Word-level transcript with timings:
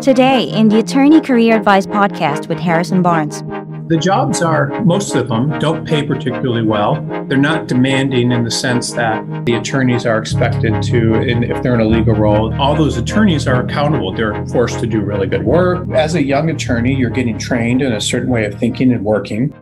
Today, 0.00 0.44
in 0.44 0.68
the 0.68 0.78
Attorney 0.78 1.20
Career 1.20 1.56
Advice 1.56 1.84
podcast 1.84 2.48
with 2.48 2.60
Harrison 2.60 3.02
Barnes. 3.02 3.42
The 3.88 3.98
jobs 4.00 4.40
are, 4.40 4.80
most 4.84 5.16
of 5.16 5.26
them, 5.26 5.58
don't 5.58 5.84
pay 5.84 6.06
particularly 6.06 6.62
well. 6.62 7.04
They're 7.26 7.36
not 7.36 7.66
demanding 7.66 8.30
in 8.30 8.44
the 8.44 8.52
sense 8.52 8.92
that 8.92 9.24
the 9.46 9.54
attorneys 9.54 10.06
are 10.06 10.16
expected 10.16 10.80
to, 10.80 11.14
if 11.22 11.60
they're 11.64 11.74
in 11.74 11.80
a 11.80 11.84
legal 11.84 12.14
role, 12.14 12.54
all 12.54 12.76
those 12.76 12.96
attorneys 12.96 13.48
are 13.48 13.64
accountable. 13.64 14.14
They're 14.14 14.46
forced 14.46 14.78
to 14.78 14.86
do 14.86 15.00
really 15.00 15.26
good 15.26 15.44
work. 15.44 15.90
As 15.90 16.14
a 16.14 16.22
young 16.22 16.50
attorney, 16.50 16.94
you're 16.94 17.10
getting 17.10 17.36
trained 17.36 17.82
in 17.82 17.92
a 17.92 18.00
certain 18.00 18.30
way 18.30 18.44
of 18.44 18.60
thinking 18.60 18.92
and 18.92 19.04
working. 19.04 19.52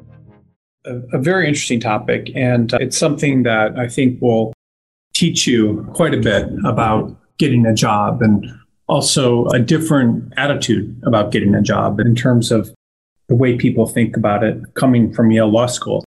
A, 0.85 1.01
a 1.15 1.19
very 1.19 1.49
interesting 1.49 1.81
topic, 1.81 2.31
and 2.35 2.75
uh, 2.75 2.79
it's 2.83 2.99
something 2.99 3.45
that 3.45 3.79
I 3.79 3.89
think 3.89 4.21
will 4.21 4.53
teach 5.15 5.47
you 5.47 5.91
quite 5.95 6.13
a 6.13 6.19
bit 6.19 6.49
about 6.67 7.18
getting 7.39 7.67
a 7.67 7.75
job 7.75 8.23
and 8.23 8.51
also 8.89 9.47
a 9.49 9.59
different 9.59 10.33
attitude 10.37 11.01
about 11.05 11.31
getting 11.31 11.55
a 11.55 11.63
job 11.63 12.01
in 12.01 12.15
terms 12.15 12.51
of 12.51 12.75
the 13.29 13.35
way 13.35 13.57
people 13.57 13.87
think 13.87 14.17
about 14.17 14.43
it 14.43 14.63
coming 14.75 15.13
from 15.13 15.31
Yale 15.31 15.51
Law 15.51 15.67
School. 15.67 16.05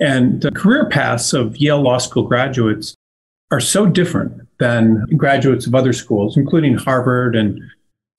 And 0.00 0.40
the 0.40 0.50
career 0.50 0.88
paths 0.88 1.32
of 1.32 1.56
Yale 1.58 1.80
Law 1.80 1.98
School 1.98 2.24
graduates 2.24 2.94
are 3.50 3.60
so 3.60 3.86
different 3.86 4.48
than 4.58 5.04
graduates 5.16 5.66
of 5.66 5.74
other 5.74 5.92
schools, 5.92 6.36
including 6.36 6.74
Harvard 6.74 7.36
and 7.36 7.60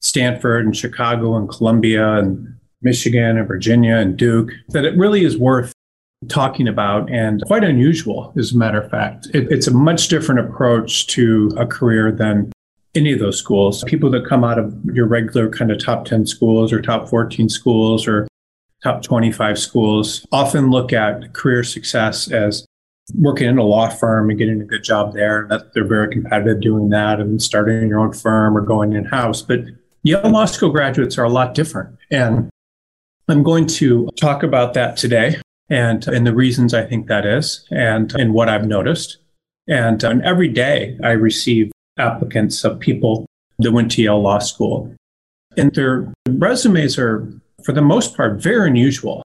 Stanford 0.01 0.65
and 0.65 0.77
Chicago 0.77 1.35
and 1.35 1.49
Columbia 1.49 2.17
and 2.19 2.55
Michigan 2.81 3.37
and 3.37 3.47
Virginia 3.47 3.95
and 3.95 4.15
Duke, 4.15 4.51
that 4.69 4.85
it 4.85 4.95
really 4.97 5.25
is 5.25 5.37
worth 5.37 5.73
talking 6.29 6.67
about 6.67 7.11
and 7.11 7.41
quite 7.47 7.63
unusual, 7.63 8.33
as 8.37 8.53
a 8.53 8.57
matter 8.57 8.81
of 8.81 8.89
fact. 8.89 9.27
It, 9.33 9.51
it's 9.51 9.67
a 9.67 9.73
much 9.73 10.07
different 10.07 10.39
approach 10.39 11.07
to 11.07 11.51
a 11.57 11.65
career 11.65 12.11
than 12.11 12.51
any 12.95 13.11
of 13.11 13.19
those 13.19 13.37
schools. 13.37 13.83
People 13.85 14.09
that 14.11 14.25
come 14.25 14.43
out 14.43 14.59
of 14.59 14.73
your 14.93 15.07
regular 15.07 15.49
kind 15.49 15.71
of 15.71 15.83
top 15.83 16.05
10 16.05 16.25
schools 16.25 16.71
or 16.71 16.81
top 16.81 17.09
14 17.09 17.49
schools 17.49 18.07
or 18.07 18.27
top 18.83 19.01
25 19.01 19.57
schools 19.57 20.25
often 20.31 20.69
look 20.69 20.93
at 20.93 21.33
career 21.33 21.63
success 21.63 22.31
as 22.31 22.65
working 23.15 23.49
in 23.49 23.57
a 23.57 23.63
law 23.63 23.89
firm 23.89 24.29
and 24.29 24.39
getting 24.39 24.61
a 24.61 24.65
good 24.65 24.83
job 24.83 25.13
there. 25.13 25.47
That 25.49 25.73
they're 25.73 25.87
very 25.87 26.13
competitive 26.13 26.61
doing 26.61 26.89
that 26.89 27.19
and 27.19 27.41
starting 27.41 27.87
your 27.87 27.99
own 27.99 28.13
firm 28.13 28.55
or 28.55 28.61
going 28.61 28.93
in 28.93 29.05
house. 29.05 29.41
But 29.41 29.61
Yale 30.03 30.29
Law 30.29 30.45
School 30.45 30.69
graduates 30.69 31.17
are 31.17 31.23
a 31.23 31.29
lot 31.29 31.55
different. 31.55 31.97
And 32.11 32.49
I'm 33.27 33.41
going 33.41 33.67
to 33.67 34.09
talk 34.19 34.43
about 34.43 34.73
that 34.73 34.97
today 34.97 35.37
and, 35.69 36.05
and 36.07 36.27
the 36.27 36.35
reasons 36.35 36.73
I 36.73 36.85
think 36.85 37.07
that 37.07 37.25
is 37.25 37.65
and, 37.71 38.13
and 38.15 38.33
what 38.33 38.49
I've 38.49 38.67
noticed. 38.67 39.17
And, 39.67 40.03
and 40.03 40.21
every 40.23 40.49
day 40.49 40.99
I 41.03 41.11
receive 41.11 41.71
applicants 41.97 42.63
of 42.63 42.79
people 42.79 43.25
that 43.59 43.71
went 43.71 43.91
to 43.91 44.01
Yale 44.01 44.21
Law 44.21 44.39
School. 44.39 44.93
And 45.55 45.73
their 45.75 46.11
resumes 46.27 46.97
are 46.97 47.27
for 47.63 47.71
the 47.71 47.81
most 47.81 48.15
part, 48.15 48.41
very 48.41 48.67
unusual. 48.67 49.23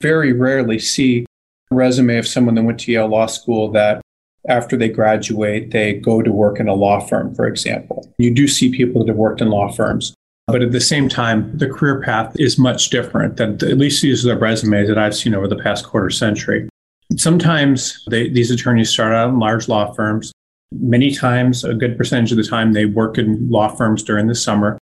Very 0.00 0.32
rarely 0.32 0.78
see 0.78 1.24
a 1.70 1.74
resume 1.74 2.18
of 2.18 2.26
someone 2.26 2.54
that 2.56 2.64
went 2.64 2.80
to 2.80 2.92
Yale 2.92 3.08
Law 3.08 3.26
School 3.26 3.70
that 3.72 4.00
after 4.48 4.76
they 4.76 4.88
graduate, 4.88 5.70
they 5.70 5.94
go 5.94 6.20
to 6.20 6.32
work 6.32 6.58
in 6.58 6.68
a 6.68 6.74
law 6.74 6.98
firm, 6.98 7.34
for 7.34 7.46
example. 7.46 8.12
You 8.18 8.34
do 8.34 8.48
see 8.48 8.72
people 8.72 9.00
that 9.00 9.08
have 9.08 9.16
worked 9.16 9.40
in 9.40 9.50
law 9.50 9.70
firms. 9.70 10.14
But 10.48 10.62
at 10.62 10.72
the 10.72 10.80
same 10.80 11.08
time, 11.08 11.56
the 11.56 11.68
career 11.68 12.00
path 12.00 12.34
is 12.38 12.58
much 12.58 12.90
different 12.90 13.36
than 13.36 13.52
at 13.54 13.78
least 13.78 14.02
these 14.02 14.26
are 14.26 14.34
the 14.34 14.40
resumes 14.40 14.88
that 14.88 14.98
I've 14.98 15.14
seen 15.14 15.34
over 15.34 15.46
the 15.46 15.56
past 15.56 15.86
quarter 15.86 16.10
century. 16.10 16.68
Sometimes 17.16 18.04
they, 18.10 18.28
these 18.28 18.50
attorneys 18.50 18.90
start 18.90 19.14
out 19.14 19.28
in 19.28 19.38
large 19.38 19.68
law 19.68 19.92
firms. 19.92 20.32
Many 20.80 21.12
times, 21.12 21.64
a 21.64 21.74
good 21.74 21.96
percentage 21.96 22.32
of 22.32 22.38
the 22.38 22.44
time, 22.44 22.72
they 22.72 22.86
work 22.86 23.18
in 23.18 23.48
law 23.50 23.68
firms 23.68 24.02
during 24.02 24.26
the 24.26 24.34
summer. 24.34 24.78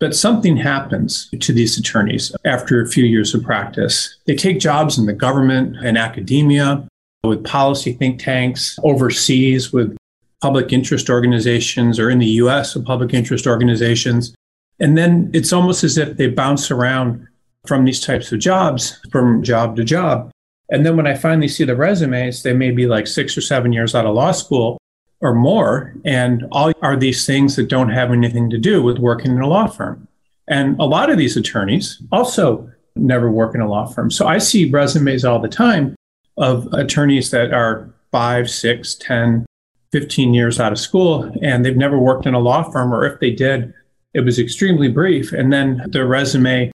But 0.00 0.14
something 0.14 0.56
happens 0.56 1.30
to 1.38 1.52
these 1.52 1.78
attorneys 1.78 2.32
after 2.44 2.80
a 2.80 2.88
few 2.88 3.04
years 3.04 3.34
of 3.34 3.42
practice. 3.42 4.16
They 4.26 4.34
take 4.34 4.58
jobs 4.58 4.98
in 4.98 5.06
the 5.06 5.12
government 5.12 5.76
and 5.84 5.96
academia, 5.96 6.86
with 7.24 7.44
policy 7.44 7.92
think 7.92 8.22
tanks, 8.22 8.78
overseas 8.82 9.72
with 9.72 9.96
public 10.42 10.72
interest 10.72 11.08
organizations, 11.08 11.98
or 11.98 12.10
in 12.10 12.18
the 12.18 12.26
US 12.42 12.74
with 12.74 12.84
public 12.84 13.14
interest 13.14 13.46
organizations. 13.46 14.34
And 14.80 14.98
then 14.98 15.30
it's 15.32 15.52
almost 15.52 15.84
as 15.84 15.96
if 15.96 16.16
they 16.16 16.28
bounce 16.28 16.70
around 16.70 17.26
from 17.66 17.84
these 17.84 18.00
types 18.00 18.30
of 18.30 18.40
jobs 18.40 19.00
from 19.10 19.42
job 19.42 19.76
to 19.76 19.84
job. 19.84 20.30
And 20.70 20.84
then 20.84 20.96
when 20.96 21.06
I 21.06 21.14
finally 21.14 21.48
see 21.48 21.64
the 21.64 21.76
resumes, 21.76 22.42
they 22.42 22.52
may 22.52 22.70
be 22.70 22.86
like 22.86 23.06
six 23.06 23.38
or 23.38 23.40
seven 23.40 23.72
years 23.72 23.94
out 23.94 24.06
of 24.06 24.14
law 24.14 24.32
school 24.32 24.78
or 25.24 25.34
more. 25.34 25.94
And 26.04 26.46
all 26.52 26.72
are 26.82 26.96
these 26.96 27.26
things 27.26 27.56
that 27.56 27.68
don't 27.68 27.88
have 27.88 28.12
anything 28.12 28.50
to 28.50 28.58
do 28.58 28.82
with 28.82 28.98
working 28.98 29.32
in 29.32 29.40
a 29.40 29.48
law 29.48 29.66
firm. 29.66 30.06
And 30.46 30.78
a 30.78 30.84
lot 30.84 31.10
of 31.10 31.18
these 31.18 31.36
attorneys 31.36 32.00
also 32.12 32.70
never 32.94 33.30
work 33.30 33.54
in 33.54 33.60
a 33.60 33.68
law 33.68 33.86
firm. 33.86 34.10
So 34.10 34.26
I 34.26 34.38
see 34.38 34.70
resumes 34.70 35.24
all 35.24 35.40
the 35.40 35.48
time 35.48 35.96
of 36.36 36.72
attorneys 36.72 37.30
that 37.30 37.52
are 37.52 37.90
five, 38.12 38.50
six, 38.50 38.94
10, 38.96 39.46
15 39.92 40.34
years 40.34 40.60
out 40.60 40.72
of 40.72 40.78
school, 40.78 41.30
and 41.42 41.64
they've 41.64 41.76
never 41.76 41.98
worked 41.98 42.26
in 42.26 42.34
a 42.34 42.38
law 42.38 42.62
firm, 42.70 42.92
or 42.92 43.06
if 43.06 43.18
they 43.20 43.30
did, 43.30 43.72
it 44.12 44.20
was 44.20 44.38
extremely 44.38 44.88
brief. 44.88 45.32
And 45.32 45.52
then 45.52 45.82
their 45.88 46.06
resume 46.06 46.70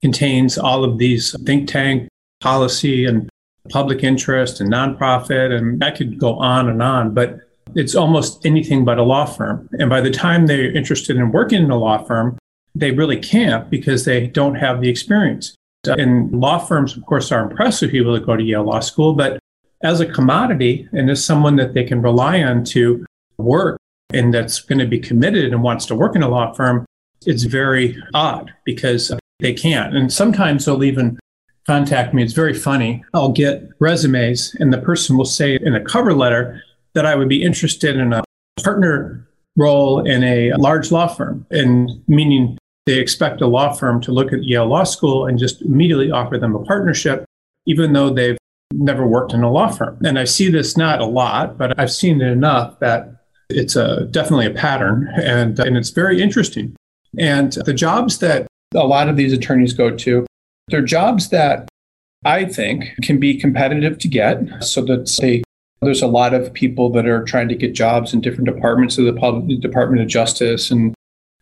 contains 0.00 0.58
all 0.58 0.84
of 0.84 0.98
these 0.98 1.36
think 1.44 1.68
tank 1.68 2.08
policy 2.40 3.04
and 3.04 3.28
public 3.70 4.02
interest 4.02 4.60
and 4.60 4.72
nonprofit, 4.72 5.56
and 5.56 5.82
I 5.84 5.90
could 5.92 6.18
go 6.18 6.34
on 6.34 6.68
and 6.68 6.82
on. 6.82 7.14
But 7.14 7.40
it's 7.74 7.94
almost 7.94 8.44
anything 8.44 8.84
but 8.84 8.98
a 8.98 9.02
law 9.02 9.24
firm. 9.24 9.68
And 9.72 9.88
by 9.88 10.00
the 10.00 10.10
time 10.10 10.46
they're 10.46 10.74
interested 10.74 11.16
in 11.16 11.32
working 11.32 11.62
in 11.62 11.70
a 11.70 11.78
law 11.78 12.02
firm, 12.04 12.38
they 12.74 12.90
really 12.90 13.18
can't 13.18 13.68
because 13.70 14.04
they 14.04 14.26
don't 14.26 14.54
have 14.54 14.80
the 14.80 14.88
experience. 14.88 15.54
And 15.84 16.32
law 16.32 16.58
firms, 16.58 16.96
of 16.96 17.04
course, 17.06 17.32
are 17.32 17.42
impressed 17.42 17.82
with 17.82 17.90
people 17.90 18.12
that 18.12 18.24
go 18.24 18.36
to 18.36 18.42
Yale 18.42 18.62
Law 18.62 18.80
School, 18.80 19.14
but 19.14 19.38
as 19.82 20.00
a 20.00 20.06
commodity 20.06 20.88
and 20.92 21.10
as 21.10 21.24
someone 21.24 21.56
that 21.56 21.74
they 21.74 21.82
can 21.82 22.00
rely 22.00 22.42
on 22.42 22.62
to 22.64 23.04
work 23.36 23.78
and 24.12 24.32
that's 24.32 24.60
going 24.60 24.78
to 24.78 24.86
be 24.86 25.00
committed 25.00 25.52
and 25.52 25.62
wants 25.62 25.86
to 25.86 25.94
work 25.94 26.14
in 26.14 26.22
a 26.22 26.28
law 26.28 26.52
firm, 26.52 26.86
it's 27.26 27.42
very 27.42 28.00
odd 28.14 28.52
because 28.64 29.12
they 29.40 29.52
can't. 29.52 29.96
And 29.96 30.12
sometimes 30.12 30.64
they'll 30.64 30.84
even 30.84 31.18
contact 31.66 32.14
me. 32.14 32.22
It's 32.22 32.32
very 32.32 32.54
funny. 32.54 33.04
I'll 33.14 33.32
get 33.32 33.68
resumes, 33.80 34.54
and 34.60 34.72
the 34.72 34.78
person 34.78 35.16
will 35.16 35.24
say 35.24 35.58
in 35.60 35.74
a 35.74 35.84
cover 35.84 36.14
letter, 36.14 36.62
that 36.94 37.06
I 37.06 37.14
would 37.14 37.28
be 37.28 37.42
interested 37.42 37.96
in 37.96 38.12
a 38.12 38.22
partner 38.62 39.26
role 39.56 40.04
in 40.06 40.22
a 40.24 40.52
large 40.54 40.90
law 40.90 41.06
firm, 41.06 41.46
and 41.50 41.90
meaning 42.08 42.58
they 42.86 42.98
expect 42.98 43.40
a 43.40 43.46
law 43.46 43.72
firm 43.72 44.00
to 44.02 44.12
look 44.12 44.32
at 44.32 44.44
Yale 44.44 44.66
Law 44.66 44.84
School 44.84 45.26
and 45.26 45.38
just 45.38 45.62
immediately 45.62 46.10
offer 46.10 46.38
them 46.38 46.54
a 46.54 46.64
partnership, 46.64 47.24
even 47.66 47.92
though 47.92 48.10
they've 48.10 48.38
never 48.72 49.06
worked 49.06 49.32
in 49.32 49.42
a 49.42 49.50
law 49.50 49.68
firm. 49.68 49.98
And 50.04 50.18
I 50.18 50.24
see 50.24 50.50
this 50.50 50.76
not 50.76 51.00
a 51.00 51.06
lot, 51.06 51.58
but 51.58 51.78
I've 51.78 51.92
seen 51.92 52.20
it 52.20 52.28
enough 52.28 52.78
that 52.80 53.16
it's 53.50 53.76
a, 53.76 54.06
definitely 54.06 54.46
a 54.46 54.50
pattern, 54.50 55.08
and, 55.16 55.58
and 55.58 55.76
it's 55.76 55.90
very 55.90 56.20
interesting. 56.20 56.74
And 57.18 57.52
the 57.52 57.74
jobs 57.74 58.18
that 58.18 58.46
a 58.74 58.86
lot 58.86 59.08
of 59.08 59.16
these 59.16 59.32
attorneys 59.32 59.74
go 59.74 59.94
to, 59.94 60.26
they're 60.68 60.80
jobs 60.82 61.28
that 61.28 61.68
I 62.24 62.46
think 62.46 62.94
can 63.02 63.18
be 63.20 63.38
competitive 63.38 63.98
to 63.98 64.08
get 64.08 64.64
so 64.64 64.82
that 64.86 65.14
they 65.20 65.42
there's 65.82 66.02
a 66.02 66.06
lot 66.06 66.32
of 66.32 66.52
people 66.52 66.90
that 66.92 67.06
are 67.06 67.24
trying 67.24 67.48
to 67.48 67.54
get 67.54 67.74
jobs 67.74 68.14
in 68.14 68.20
different 68.20 68.46
departments 68.46 68.98
of 68.98 69.04
the 69.04 69.58
Department 69.60 70.02
of 70.02 70.08
Justice 70.08 70.70
and 70.70 70.94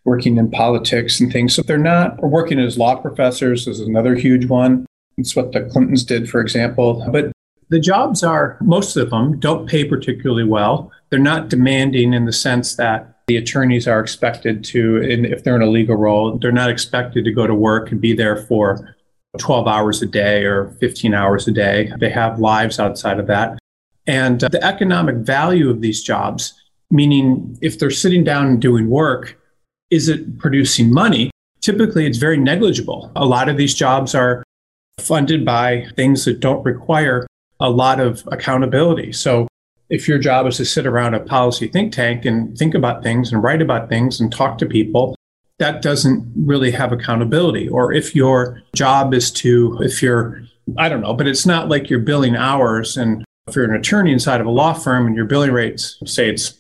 working 0.05 0.39
in 0.39 0.51
politics 0.51 1.21
and 1.21 1.31
things. 1.31 1.55
So 1.55 1.62
they're 1.62 1.78
not 1.78 2.21
working 2.23 2.59
as 2.59 2.78
law 2.78 2.97
professors 2.97 3.69
is 3.69 3.81
another 3.81 4.15
huge 4.15 4.47
one. 4.47 4.87
It's 5.19 5.37
what 5.37 5.53
the 5.53 5.62
Clintons 5.62 6.05
did, 6.05 6.28
for 6.28 6.41
example. 6.41 7.06
But 7.12 7.33
the 7.69 7.78
jobs 7.78 8.25
are, 8.25 8.56
most 8.62 8.97
of 8.97 9.11
them 9.11 9.39
don't 9.39 9.69
pay 9.69 9.84
particularly 9.84 10.45
well. 10.45 10.91
They're 11.11 11.19
not 11.19 11.49
demanding 11.49 12.15
in 12.15 12.25
the 12.25 12.33
sense 12.33 12.77
that 12.77 13.19
the 13.27 13.37
attorneys 13.37 13.87
are 13.87 14.01
expected 14.01 14.65
to, 14.65 15.03
if 15.03 15.45
they're 15.45 15.54
in 15.54 15.63
a 15.63 15.71
legal 15.71 15.95
role, 15.95 16.36
they're 16.39 16.51
not 16.51 16.71
expected 16.71 17.25
to 17.27 17.33
go 17.33 17.47
to 17.47 17.54
work 17.54 17.93
and 17.93 18.01
be 18.01 18.13
there 18.13 18.36
for 18.36 18.97
12 19.39 19.69
hours 19.69 20.03
a 20.03 20.07
day 20.07 20.43
or 20.43 20.71
15 20.81 21.15
hours 21.15 21.47
a 21.47 21.53
day. 21.53 21.93
They 22.01 22.10
have 22.10 22.41
lives 22.41 22.81
outside 22.81 23.21
of 23.21 23.28
that. 23.28 23.59
And 24.10 24.42
uh, 24.42 24.48
the 24.48 24.62
economic 24.65 25.18
value 25.18 25.71
of 25.71 25.83
these 25.83 26.03
jobs, 26.03 26.60
meaning 26.91 27.57
if 27.62 27.78
they're 27.78 27.92
sitting 27.92 28.24
down 28.24 28.47
and 28.47 28.60
doing 28.60 28.91
work, 28.91 29.41
is 29.91 30.09
it 30.09 30.36
producing 30.36 30.92
money? 30.92 31.30
Typically, 31.60 32.07
it's 32.07 32.18
very 32.18 32.36
negligible. 32.36 33.12
A 33.15 33.24
lot 33.24 33.48
of 33.48 33.57
these 33.57 33.72
jobs 33.72 34.12
are 34.16 34.42
funded 34.98 35.45
by 35.45 35.86
things 35.95 36.24
that 36.24 36.41
don't 36.41 36.65
require 36.65 37.28
a 37.60 37.71
lot 37.71 38.01
of 38.01 38.28
accountability. 38.33 39.12
So, 39.12 39.47
if 39.91 40.09
your 40.09 40.18
job 40.18 40.47
is 40.48 40.57
to 40.57 40.65
sit 40.65 40.86
around 40.86 41.15
a 41.15 41.21
policy 41.21 41.68
think 41.68 41.92
tank 41.92 42.24
and 42.24 42.59
think 42.59 42.74
about 42.74 43.04
things 43.04 43.33
and 43.33 43.42
write 43.45 43.62
about 43.62 43.89
things 43.89 44.21
and 44.21 44.33
talk 44.33 44.59
to 44.59 44.66
people, 44.66 45.15
that 45.59 45.83
doesn't 45.83 46.33
really 46.36 46.72
have 46.72 46.91
accountability. 46.91 47.68
Or 47.68 47.92
if 47.92 48.16
your 48.16 48.62
job 48.74 49.15
is 49.15 49.30
to, 49.33 49.78
if 49.83 50.03
you're, 50.03 50.42
I 50.78 50.89
don't 50.89 51.01
know, 51.01 51.15
but 51.15 51.28
it's 51.28 51.47
not 51.47 51.68
like 51.68 51.91
you're 51.91 52.01
billing 52.01 52.34
hours 52.34 52.97
and 52.97 53.24
if 53.50 53.56
you're 53.56 53.64
an 53.64 53.74
attorney 53.74 54.12
inside 54.12 54.41
of 54.41 54.47
a 54.47 54.50
law 54.50 54.72
firm 54.72 55.06
and 55.06 55.16
your 55.16 55.24
billing 55.24 55.50
rates, 55.50 55.98
say 56.06 56.30
it's 56.30 56.54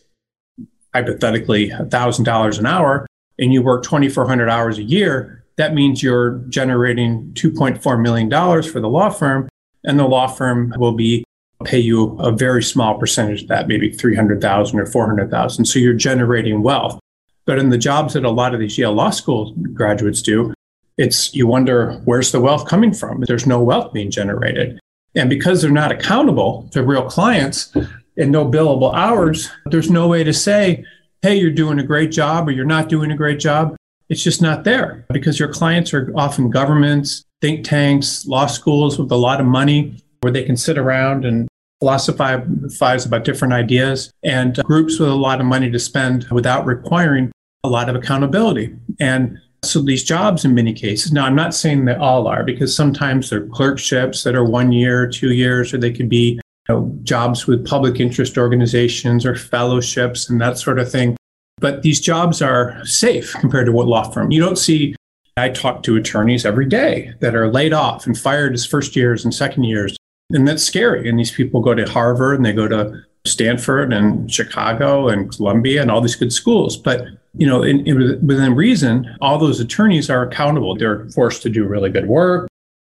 hypothetically 0.92 1.70
$1,000 1.70 2.58
an 2.58 2.66
hour 2.66 3.06
and 3.38 3.52
you 3.52 3.62
work 3.62 3.84
2,400 3.84 4.50
hours 4.50 4.76
a 4.78 4.82
year, 4.82 5.44
that 5.56 5.72
means 5.72 6.02
you're 6.02 6.38
generating 6.48 7.30
$2.4 7.34 8.02
million 8.02 8.28
for 8.62 8.80
the 8.80 8.88
law 8.88 9.08
firm, 9.08 9.48
and 9.84 9.98
the 9.98 10.06
law 10.06 10.26
firm 10.26 10.74
will 10.78 10.92
be 10.92 11.24
pay 11.64 11.78
you 11.78 12.18
a 12.18 12.32
very 12.32 12.62
small 12.62 12.98
percentage 12.98 13.42
of 13.42 13.48
that, 13.48 13.68
maybe 13.68 13.92
300,000 13.92 14.80
or 14.80 14.86
400,000. 14.86 15.64
So 15.66 15.78
you're 15.78 15.94
generating 15.94 16.62
wealth. 16.62 16.98
But 17.44 17.58
in 17.58 17.68
the 17.68 17.78
jobs 17.78 18.14
that 18.14 18.24
a 18.24 18.30
lot 18.30 18.54
of 18.54 18.60
these 18.60 18.78
Yale 18.78 18.92
Law 18.92 19.10
School 19.10 19.54
graduates 19.72 20.22
do, 20.22 20.54
it's 20.96 21.34
you 21.34 21.46
wonder 21.46 22.00
where's 22.04 22.32
the 22.32 22.40
wealth 22.40 22.66
coming 22.66 22.92
from? 22.92 23.20
There's 23.26 23.46
no 23.46 23.62
wealth 23.62 23.92
being 23.92 24.10
generated. 24.10 24.79
And 25.14 25.28
because 25.28 25.60
they're 25.60 25.70
not 25.70 25.92
accountable 25.92 26.68
to 26.72 26.82
real 26.82 27.04
clients 27.08 27.74
and 28.16 28.30
no 28.30 28.44
billable 28.44 28.94
hours, 28.94 29.50
there's 29.66 29.90
no 29.90 30.08
way 30.08 30.22
to 30.24 30.32
say, 30.32 30.84
hey, 31.22 31.36
you're 31.36 31.50
doing 31.50 31.78
a 31.78 31.84
great 31.84 32.10
job 32.12 32.48
or 32.48 32.52
you're 32.52 32.64
not 32.64 32.88
doing 32.88 33.10
a 33.10 33.16
great 33.16 33.40
job. 33.40 33.76
It's 34.08 34.22
just 34.22 34.42
not 34.42 34.64
there 34.64 35.04
because 35.12 35.38
your 35.38 35.52
clients 35.52 35.92
are 35.94 36.12
often 36.16 36.50
governments, 36.50 37.24
think 37.40 37.64
tanks, 37.64 38.26
law 38.26 38.46
schools 38.46 38.98
with 38.98 39.10
a 39.12 39.16
lot 39.16 39.40
of 39.40 39.46
money 39.46 40.02
where 40.20 40.32
they 40.32 40.44
can 40.44 40.56
sit 40.56 40.78
around 40.78 41.24
and 41.24 41.48
philosophize 41.80 43.06
about 43.06 43.24
different 43.24 43.54
ideas 43.54 44.12
and 44.22 44.56
groups 44.64 44.98
with 44.98 45.08
a 45.08 45.14
lot 45.14 45.40
of 45.40 45.46
money 45.46 45.70
to 45.70 45.78
spend 45.78 46.26
without 46.30 46.66
requiring 46.66 47.32
a 47.64 47.68
lot 47.68 47.88
of 47.88 47.96
accountability. 47.96 48.74
And 48.98 49.38
so 49.64 49.82
these 49.82 50.04
jobs 50.04 50.44
in 50.44 50.54
many 50.54 50.72
cases, 50.72 51.12
now 51.12 51.26
I'm 51.26 51.34
not 51.34 51.54
saying 51.54 51.84
they 51.84 51.94
all 51.94 52.26
are 52.26 52.44
because 52.44 52.74
sometimes 52.74 53.30
they're 53.30 53.46
clerkships 53.46 54.24
that 54.24 54.34
are 54.34 54.44
one 54.44 54.72
year, 54.72 55.08
two 55.08 55.32
years, 55.32 55.74
or 55.74 55.78
they 55.78 55.92
could 55.92 56.08
be 56.08 56.40
you 56.68 56.74
know, 56.74 56.98
jobs 57.02 57.46
with 57.46 57.66
public 57.66 58.00
interest 58.00 58.38
organizations 58.38 59.26
or 59.26 59.34
fellowships 59.36 60.30
and 60.30 60.40
that 60.40 60.58
sort 60.58 60.78
of 60.78 60.90
thing. 60.90 61.16
But 61.58 61.82
these 61.82 62.00
jobs 62.00 62.40
are 62.40 62.82
safe 62.84 63.34
compared 63.34 63.66
to 63.66 63.72
what 63.72 63.86
law 63.86 64.10
firm. 64.10 64.30
You 64.30 64.40
don't 64.40 64.56
see 64.56 64.94
I 65.36 65.48
talk 65.48 65.82
to 65.84 65.96
attorneys 65.96 66.44
every 66.44 66.66
day 66.66 67.14
that 67.20 67.34
are 67.34 67.50
laid 67.50 67.72
off 67.72 68.06
and 68.06 68.18
fired 68.18 68.52
as 68.52 68.66
first 68.66 68.96
years 68.96 69.24
and 69.24 69.32
second 69.32 69.64
years 69.64 69.96
and 70.32 70.46
that's 70.46 70.62
scary. 70.62 71.08
And 71.08 71.18
these 71.18 71.30
people 71.30 71.60
go 71.60 71.74
to 71.74 71.90
Harvard 71.90 72.36
and 72.36 72.46
they 72.46 72.52
go 72.52 72.68
to 72.68 73.02
Stanford 73.26 73.92
and 73.92 74.32
Chicago 74.32 75.08
and 75.08 75.34
Columbia 75.34 75.82
and 75.82 75.90
all 75.90 76.00
these 76.00 76.16
good 76.16 76.32
schools. 76.32 76.76
But 76.76 77.04
you 77.34 77.46
know, 77.46 77.62
in, 77.62 77.86
in, 77.86 78.26
within 78.26 78.54
reason, 78.54 79.16
all 79.20 79.38
those 79.38 79.60
attorneys 79.60 80.10
are 80.10 80.22
accountable. 80.22 80.76
They're 80.76 81.08
forced 81.10 81.42
to 81.42 81.50
do 81.50 81.64
really 81.64 81.90
good 81.90 82.08
work. 82.08 82.48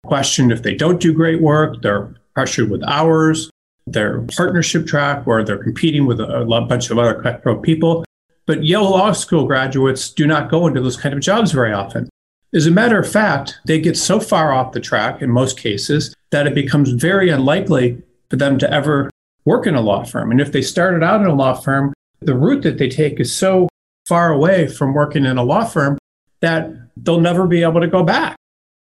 Questioned 0.05 0.53
if 0.53 0.63
they 0.63 0.75
don't 0.75 1.01
do 1.01 1.13
great 1.13 1.41
work. 1.41 1.83
They're 1.83 2.15
pressured 2.35 2.71
with 2.71 2.83
hours. 2.85 3.51
They're 3.87 4.23
partnership 4.37 4.87
track 4.87 5.27
where 5.27 5.45
they're 5.45 5.63
competing 5.63 6.07
with 6.07 6.21
a, 6.21 6.43
a 6.43 6.61
bunch 6.63 6.91
of 6.91 6.99
other 6.99 7.23
cutthroat 7.23 7.63
people. 7.63 8.05
But 8.47 8.65
Yale 8.65 8.91
Law 8.91 9.13
School 9.13 9.47
graduates 9.47 10.11
do 10.11 10.27
not 10.27 10.51
go 10.51 10.67
into 10.67 10.81
those 10.81 10.97
kind 10.97 11.15
of 11.15 11.21
jobs 11.21 11.53
very 11.53 11.73
often. 11.73 12.09
As 12.55 12.67
a 12.67 12.71
matter 12.71 12.99
of 12.99 13.11
fact, 13.11 13.59
they 13.65 13.81
get 13.81 13.97
so 13.97 14.21
far 14.21 14.53
off 14.53 14.73
the 14.73 14.81
track 14.81 15.21
in 15.21 15.31
most 15.31 15.59
cases 15.59 16.15
that 16.31 16.47
it 16.47 16.55
becomes 16.55 16.91
very 16.91 17.29
unlikely 17.29 18.03
for 18.31 18.37
them 18.37 18.59
to 18.59 18.73
ever 18.73 19.11
work 19.45 19.67
in 19.67 19.75
a 19.75 19.81
law 19.81 20.05
firm. 20.05 20.31
And 20.31 20.41
if 20.41 20.53
they 20.53 20.63
started 20.63 21.03
out 21.03 21.21
in 21.21 21.27
a 21.27 21.35
law 21.35 21.55
firm, 21.55 21.93
the 22.21 22.35
route 22.35 22.63
that 22.63 22.79
they 22.79 22.89
take 22.89 23.21
is 23.21 23.35
so 23.35 23.69
far 24.07 24.33
away 24.33 24.69
from 24.69 24.95
working 24.95 25.25
in 25.25 25.37
a 25.37 25.43
law 25.43 25.65
firm 25.65 25.99
that 26.41 26.71
they'll 26.97 27.21
never 27.21 27.47
be 27.47 27.63
able 27.63 27.81
to 27.81 27.89
go 27.89 28.03
back. 28.03 28.37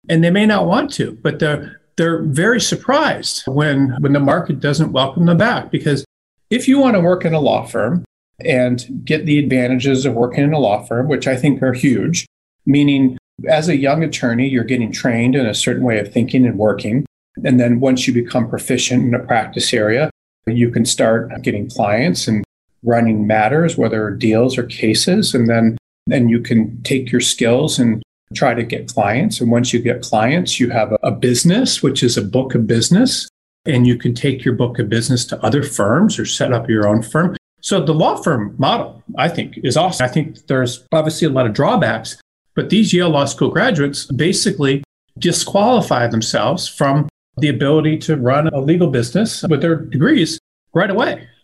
And 0.08 0.24
they 0.24 0.30
may 0.30 0.46
not 0.46 0.66
want 0.66 0.92
to, 0.94 1.18
but 1.22 1.38
they're, 1.38 1.80
they're 1.96 2.22
very 2.22 2.60
surprised 2.60 3.42
when, 3.46 3.96
when 4.00 4.14
the 4.14 4.20
market 4.20 4.60
doesn't 4.60 4.92
welcome 4.92 5.26
them 5.26 5.36
back. 5.36 5.70
Because 5.70 6.04
if 6.48 6.66
you 6.66 6.78
want 6.78 6.94
to 6.94 7.00
work 7.00 7.24
in 7.24 7.34
a 7.34 7.40
law 7.40 7.66
firm 7.66 8.04
and 8.44 9.02
get 9.04 9.26
the 9.26 9.38
advantages 9.38 10.06
of 10.06 10.14
working 10.14 10.44
in 10.44 10.54
a 10.54 10.58
law 10.58 10.82
firm, 10.84 11.08
which 11.08 11.26
I 11.26 11.36
think 11.36 11.62
are 11.62 11.74
huge, 11.74 12.26
meaning 12.64 13.18
as 13.48 13.68
a 13.68 13.76
young 13.76 14.02
attorney, 14.02 14.48
you're 14.48 14.64
getting 14.64 14.92
trained 14.92 15.34
in 15.34 15.46
a 15.46 15.54
certain 15.54 15.84
way 15.84 15.98
of 15.98 16.12
thinking 16.12 16.46
and 16.46 16.58
working. 16.58 17.04
And 17.44 17.60
then 17.60 17.80
once 17.80 18.06
you 18.06 18.14
become 18.14 18.48
proficient 18.48 19.04
in 19.04 19.14
a 19.14 19.18
practice 19.18 19.72
area, 19.72 20.10
you 20.46 20.70
can 20.70 20.84
start 20.84 21.30
getting 21.42 21.68
clients 21.68 22.26
and 22.26 22.42
running 22.82 23.26
matters, 23.26 23.76
whether 23.76 24.10
deals 24.10 24.56
or 24.56 24.64
cases. 24.64 25.34
And 25.34 25.48
then, 25.48 25.76
then 26.06 26.28
you 26.28 26.40
can 26.40 26.80
take 26.82 27.12
your 27.12 27.20
skills 27.20 27.78
and 27.78 28.02
try 28.34 28.54
to 28.54 28.62
get 28.62 28.88
clients. 28.88 29.40
And 29.40 29.50
once 29.50 29.72
you 29.72 29.80
get 29.80 30.02
clients, 30.02 30.60
you 30.60 30.70
have 30.70 30.92
a, 31.02 31.10
business, 31.10 31.82
which 31.82 32.02
is 32.02 32.16
a 32.16 32.22
book 32.22 32.54
of 32.54 32.66
business. 32.66 33.28
And 33.66 33.86
you 33.86 33.96
can 33.96 34.14
take 34.14 34.44
your 34.44 34.54
book 34.54 34.78
of 34.78 34.88
business 34.88 35.24
to 35.26 35.44
other 35.44 35.62
firms 35.62 36.18
or 36.18 36.24
set 36.24 36.52
up 36.52 36.68
your 36.68 36.88
own 36.88 37.02
firm. 37.02 37.36
So 37.60 37.84
the 37.84 37.92
law 37.92 38.16
firm 38.16 38.54
model, 38.58 39.02
I 39.18 39.28
think, 39.28 39.58
is 39.58 39.76
awesome. 39.76 40.04
I 40.04 40.08
think 40.08 40.46
there's 40.46 40.86
obviously 40.92 41.26
a 41.26 41.30
lot 41.30 41.46
of 41.46 41.52
drawbacks, 41.52 42.18
but 42.54 42.70
these 42.70 42.92
Yale 42.94 43.10
Law 43.10 43.26
School 43.26 43.50
graduates 43.50 44.06
basically 44.06 44.82
disqualify 45.18 46.06
themselves 46.06 46.66
from 46.66 47.06
the 47.36 47.48
ability 47.48 47.98
to 47.98 48.16
run 48.16 48.48
a 48.48 48.60
legal 48.60 48.88
business 48.88 49.42
with 49.42 49.60
their 49.60 49.76
degrees 49.76 50.38
right 50.72 50.90
away 50.90 51.28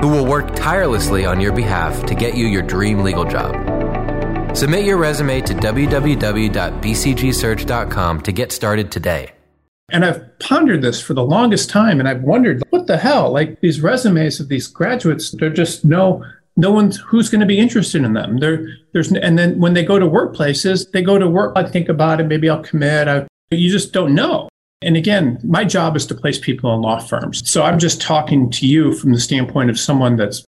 who 0.00 0.08
will 0.08 0.26
work 0.26 0.56
tirelessly 0.56 1.26
on 1.26 1.40
your 1.40 1.52
behalf 1.52 2.04
to 2.06 2.14
get 2.14 2.36
you 2.36 2.46
your 2.46 2.62
dream 2.62 3.00
legal 3.00 3.24
job. 3.24 3.54
Submit 4.56 4.84
your 4.84 4.96
resume 4.96 5.40
to 5.42 5.54
www.bcgsearch.com 5.54 8.20
to 8.22 8.32
get 8.32 8.52
started 8.52 8.90
today. 8.90 9.32
And 9.92 10.04
I've 10.04 10.38
pondered 10.38 10.82
this 10.82 11.00
for 11.00 11.14
the 11.14 11.24
longest 11.24 11.70
time 11.70 11.98
and 11.98 12.08
I've 12.08 12.22
wondered 12.22 12.62
what 12.70 12.86
the 12.86 12.96
hell 12.96 13.32
like 13.32 13.60
these 13.60 13.80
resumes 13.80 14.38
of 14.38 14.48
these 14.48 14.68
graduates 14.68 15.32
they're 15.32 15.50
just 15.50 15.84
no 15.84 16.24
no 16.56 16.70
one's 16.70 16.98
who's 16.98 17.28
going 17.28 17.40
to 17.40 17.46
be 17.46 17.58
interested 17.58 18.04
in 18.04 18.12
them. 18.12 18.38
There 18.38 18.66
there's 18.92 19.12
and 19.12 19.38
then 19.38 19.58
when 19.58 19.74
they 19.74 19.84
go 19.84 19.98
to 19.98 20.06
workplaces, 20.06 20.90
they 20.92 21.02
go 21.02 21.18
to 21.18 21.28
work 21.28 21.52
I 21.56 21.64
think 21.64 21.88
about 21.88 22.20
it, 22.20 22.26
maybe 22.26 22.48
I'll 22.48 22.62
commit. 22.62 23.08
I, 23.08 23.26
you 23.50 23.70
just 23.70 23.92
don't 23.92 24.14
know. 24.14 24.48
And 24.82 24.96
again, 24.96 25.38
my 25.44 25.64
job 25.64 25.94
is 25.94 26.06
to 26.06 26.14
place 26.14 26.38
people 26.38 26.74
in 26.74 26.80
law 26.80 27.00
firms. 27.00 27.48
So 27.48 27.62
I'm 27.62 27.78
just 27.78 28.00
talking 28.00 28.50
to 28.50 28.66
you 28.66 28.94
from 28.94 29.12
the 29.12 29.20
standpoint 29.20 29.68
of 29.68 29.78
someone 29.78 30.16
that's 30.16 30.44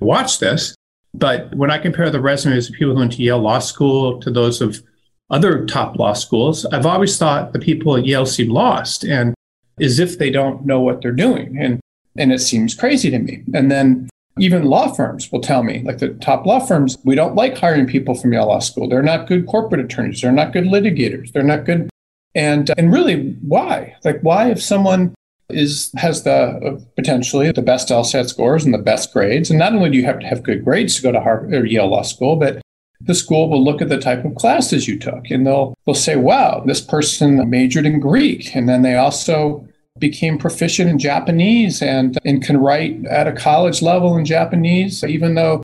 watched 0.00 0.40
this. 0.40 0.74
But 1.14 1.54
when 1.54 1.70
I 1.70 1.78
compare 1.78 2.10
the 2.10 2.20
resumes 2.20 2.68
of 2.68 2.74
people 2.74 2.94
who 2.94 3.00
went 3.00 3.12
to 3.12 3.22
Yale 3.22 3.38
Law 3.38 3.58
School 3.58 4.20
to 4.20 4.30
those 4.30 4.60
of 4.60 4.82
other 5.30 5.66
top 5.66 5.98
law 5.98 6.14
schools, 6.14 6.64
I've 6.66 6.86
always 6.86 7.18
thought 7.18 7.52
the 7.52 7.58
people 7.58 7.96
at 7.96 8.06
Yale 8.06 8.24
seem 8.24 8.48
lost 8.48 9.04
and 9.04 9.34
as 9.80 9.98
if 9.98 10.18
they 10.18 10.30
don't 10.30 10.64
know 10.64 10.80
what 10.80 11.02
they're 11.02 11.12
doing. 11.12 11.58
And 11.58 11.80
and 12.16 12.32
it 12.32 12.40
seems 12.40 12.74
crazy 12.74 13.10
to 13.10 13.18
me. 13.18 13.44
And 13.54 13.70
then 13.70 14.08
even 14.38 14.64
law 14.64 14.92
firms 14.92 15.30
will 15.30 15.40
tell 15.40 15.62
me, 15.62 15.82
like 15.84 15.98
the 15.98 16.08
top 16.14 16.46
law 16.46 16.58
firms, 16.58 16.96
we 17.04 17.14
don't 17.14 17.34
like 17.34 17.56
hiring 17.56 17.86
people 17.86 18.14
from 18.14 18.32
Yale 18.32 18.46
Law 18.46 18.58
School. 18.60 18.88
They're 18.88 19.02
not 19.02 19.28
good 19.28 19.46
corporate 19.46 19.84
attorneys. 19.84 20.20
They're 20.20 20.32
not 20.32 20.52
good 20.52 20.64
litigators. 20.64 21.32
They're 21.32 21.42
not 21.42 21.64
good 21.64 21.88
and 22.34 22.70
and 22.76 22.92
really, 22.92 23.36
why? 23.42 23.96
Like, 24.04 24.20
why 24.20 24.50
if 24.50 24.62
someone 24.62 25.14
is 25.48 25.90
has 25.96 26.24
the 26.24 26.32
uh, 26.32 26.80
potentially 26.96 27.50
the 27.52 27.62
best 27.62 27.88
LSAT 27.88 28.28
scores 28.28 28.64
and 28.64 28.74
the 28.74 28.78
best 28.78 29.12
grades, 29.12 29.50
and 29.50 29.58
not 29.58 29.74
only 29.74 29.90
do 29.90 29.96
you 29.96 30.04
have 30.04 30.20
to 30.20 30.26
have 30.26 30.42
good 30.42 30.64
grades 30.64 30.96
to 30.96 31.02
go 31.02 31.12
to 31.12 31.20
Harvard 31.20 31.54
or 31.54 31.66
Yale 31.66 31.88
Law 31.88 32.02
School, 32.02 32.36
but 32.36 32.60
the 33.00 33.14
school 33.14 33.48
will 33.48 33.62
look 33.62 33.80
at 33.80 33.88
the 33.88 33.98
type 33.98 34.24
of 34.24 34.34
classes 34.34 34.88
you 34.88 34.98
took, 34.98 35.30
and 35.30 35.46
they'll 35.46 35.74
they'll 35.86 35.94
say, 35.94 36.16
"Wow, 36.16 36.62
this 36.66 36.80
person 36.80 37.48
majored 37.48 37.86
in 37.86 38.00
Greek," 38.00 38.54
and 38.54 38.68
then 38.68 38.82
they 38.82 38.96
also 38.96 39.66
became 39.98 40.38
proficient 40.38 40.88
in 40.88 40.98
Japanese 40.98 41.82
and, 41.82 42.18
and 42.24 42.42
can 42.42 42.56
write 42.56 43.04
at 43.06 43.26
a 43.26 43.32
college 43.32 43.82
level 43.82 44.16
in 44.16 44.24
Japanese, 44.24 45.02
even 45.02 45.34
though 45.34 45.60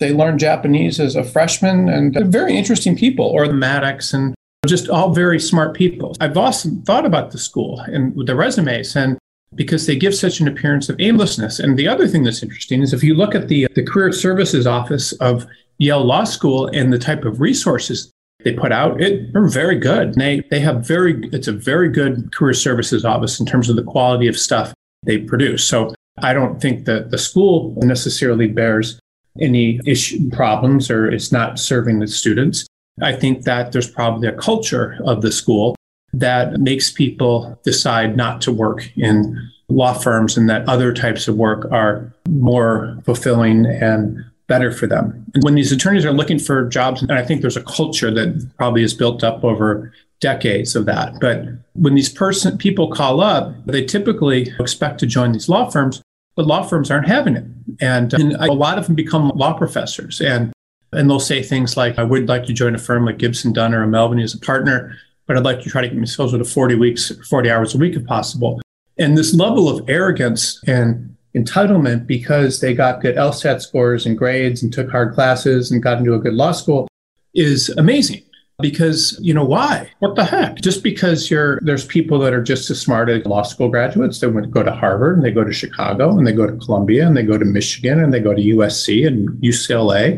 they 0.00 0.12
learned 0.12 0.40
Japanese 0.40 0.98
as 0.98 1.14
a 1.14 1.22
freshman. 1.22 1.88
And 1.88 2.14
very 2.26 2.56
interesting 2.56 2.96
people, 2.96 3.26
or 3.26 3.46
the 3.46 3.54
Maddox 3.54 4.12
and 4.12 4.34
just 4.66 4.88
all 4.88 5.12
very 5.12 5.40
smart 5.40 5.74
people. 5.74 6.16
I've 6.20 6.36
often 6.36 6.82
thought 6.82 7.06
about 7.06 7.30
the 7.30 7.38
school 7.38 7.80
and 7.80 8.26
the 8.26 8.34
resumes 8.34 8.96
and 8.96 9.18
because 9.54 9.86
they 9.86 9.96
give 9.96 10.14
such 10.14 10.40
an 10.40 10.48
appearance 10.48 10.88
of 10.88 11.00
aimlessness. 11.00 11.58
And 11.58 11.78
the 11.78 11.88
other 11.88 12.08
thing 12.08 12.24
that's 12.24 12.42
interesting 12.42 12.82
is 12.82 12.92
if 12.92 13.02
you 13.02 13.14
look 13.14 13.34
at 13.34 13.48
the, 13.48 13.68
the 13.74 13.84
career 13.84 14.12
services 14.12 14.66
office 14.66 15.12
of 15.14 15.46
Yale 15.78 16.04
Law 16.04 16.24
School 16.24 16.66
and 16.68 16.92
the 16.92 16.98
type 16.98 17.24
of 17.24 17.40
resources 17.40 18.10
they 18.44 18.52
put 18.52 18.72
out, 18.72 19.00
it, 19.00 19.32
they're 19.32 19.48
very 19.48 19.78
good. 19.78 20.14
They, 20.14 20.42
they 20.50 20.60
have 20.60 20.86
very, 20.86 21.28
it's 21.32 21.48
a 21.48 21.52
very 21.52 21.88
good 21.88 22.32
career 22.32 22.54
services 22.54 23.04
office 23.04 23.40
in 23.40 23.46
terms 23.46 23.68
of 23.68 23.76
the 23.76 23.82
quality 23.82 24.28
of 24.28 24.38
stuff 24.38 24.74
they 25.04 25.18
produce. 25.18 25.64
So 25.64 25.94
I 26.18 26.32
don't 26.32 26.60
think 26.60 26.84
that 26.86 27.10
the 27.10 27.18
school 27.18 27.74
necessarily 27.78 28.48
bears 28.48 28.98
any 29.40 29.80
issue 29.86 30.30
problems 30.30 30.90
or 30.90 31.10
it's 31.10 31.30
not 31.30 31.58
serving 31.58 32.00
the 32.00 32.06
students. 32.06 32.66
I 33.02 33.12
think 33.12 33.42
that 33.42 33.72
there's 33.72 33.90
probably 33.90 34.28
a 34.28 34.32
culture 34.32 34.98
of 35.04 35.22
the 35.22 35.32
school 35.32 35.76
that 36.12 36.58
makes 36.60 36.90
people 36.90 37.58
decide 37.62 38.16
not 38.16 38.40
to 38.42 38.52
work 38.52 38.90
in 38.96 39.50
law 39.68 39.92
firms 39.92 40.36
and 40.36 40.48
that 40.48 40.66
other 40.68 40.92
types 40.92 41.28
of 41.28 41.36
work 41.36 41.70
are 41.70 42.12
more 42.28 42.96
fulfilling 43.04 43.66
and 43.66 44.24
better 44.46 44.70
for 44.70 44.86
them. 44.86 45.24
And 45.34 45.42
when 45.42 45.56
these 45.56 45.72
attorneys 45.72 46.04
are 46.04 46.12
looking 46.12 46.38
for 46.38 46.68
jobs, 46.68 47.02
and 47.02 47.12
I 47.12 47.24
think 47.24 47.40
there's 47.40 47.56
a 47.56 47.62
culture 47.64 48.10
that 48.12 48.48
probably 48.56 48.82
is 48.82 48.94
built 48.94 49.24
up 49.24 49.44
over 49.44 49.92
decades 50.20 50.74
of 50.76 50.86
that. 50.86 51.14
But 51.20 51.44
when 51.74 51.94
these 51.94 52.08
person 52.08 52.56
people 52.56 52.90
call 52.90 53.20
up, 53.20 53.54
they 53.66 53.84
typically 53.84 54.52
expect 54.58 55.00
to 55.00 55.06
join 55.06 55.32
these 55.32 55.48
law 55.48 55.68
firms, 55.68 56.00
but 56.36 56.46
law 56.46 56.62
firms 56.62 56.90
aren't 56.90 57.08
having 57.08 57.36
it. 57.36 57.44
And, 57.80 58.14
and 58.14 58.32
a 58.34 58.52
lot 58.52 58.78
of 58.78 58.86
them 58.86 58.94
become 58.94 59.28
law 59.34 59.52
professors 59.52 60.20
and 60.20 60.52
and 60.92 61.08
they'll 61.08 61.20
say 61.20 61.42
things 61.42 61.76
like, 61.76 61.98
I 61.98 62.04
would 62.04 62.28
like 62.28 62.44
to 62.46 62.52
join 62.52 62.74
a 62.74 62.78
firm 62.78 63.04
like 63.04 63.18
Gibson 63.18 63.52
Dunn 63.52 63.74
or 63.74 63.86
Melvin 63.86 64.18
as 64.18 64.34
a 64.34 64.38
partner, 64.38 64.96
but 65.26 65.36
I'd 65.36 65.44
like 65.44 65.60
to 65.62 65.70
try 65.70 65.82
to 65.82 65.88
get 65.88 65.98
myself 65.98 66.30
to 66.30 66.44
40 66.44 66.74
weeks, 66.76 67.12
40 67.28 67.50
hours 67.50 67.74
a 67.74 67.78
week 67.78 67.94
if 67.94 68.06
possible. 68.06 68.60
And 68.98 69.16
this 69.16 69.34
level 69.34 69.68
of 69.68 69.88
arrogance 69.88 70.60
and 70.66 71.14
entitlement 71.36 72.06
because 72.06 72.60
they 72.60 72.74
got 72.74 73.02
good 73.02 73.16
LSAT 73.16 73.60
scores 73.60 74.06
and 74.06 74.16
grades 74.16 74.62
and 74.62 74.72
took 74.72 74.90
hard 74.90 75.14
classes 75.14 75.70
and 75.70 75.82
got 75.82 75.98
into 75.98 76.14
a 76.14 76.18
good 76.18 76.32
law 76.32 76.52
school 76.52 76.88
is 77.34 77.68
amazing. 77.70 78.22
Because, 78.58 79.18
you 79.20 79.34
know, 79.34 79.44
why? 79.44 79.90
What 79.98 80.16
the 80.16 80.24
heck? 80.24 80.62
Just 80.62 80.82
because 80.82 81.30
you're, 81.30 81.60
there's 81.60 81.84
people 81.84 82.18
that 82.20 82.32
are 82.32 82.42
just 82.42 82.70
as 82.70 82.80
smart 82.80 83.10
as 83.10 83.26
law 83.26 83.42
school 83.42 83.68
graduates. 83.68 84.20
They 84.20 84.28
would 84.28 84.50
go 84.50 84.62
to 84.62 84.72
Harvard 84.72 85.16
and 85.16 85.26
they 85.26 85.30
go 85.30 85.44
to 85.44 85.52
Chicago 85.52 86.16
and 86.16 86.26
they 86.26 86.32
go 86.32 86.46
to 86.46 86.56
Columbia 86.56 87.06
and 87.06 87.14
they 87.14 87.22
go 87.22 87.36
to 87.36 87.44
Michigan 87.44 88.02
and 88.02 88.14
they 88.14 88.20
go 88.20 88.32
to 88.32 88.40
USC 88.40 89.06
and 89.06 89.28
UCLA. 89.42 90.16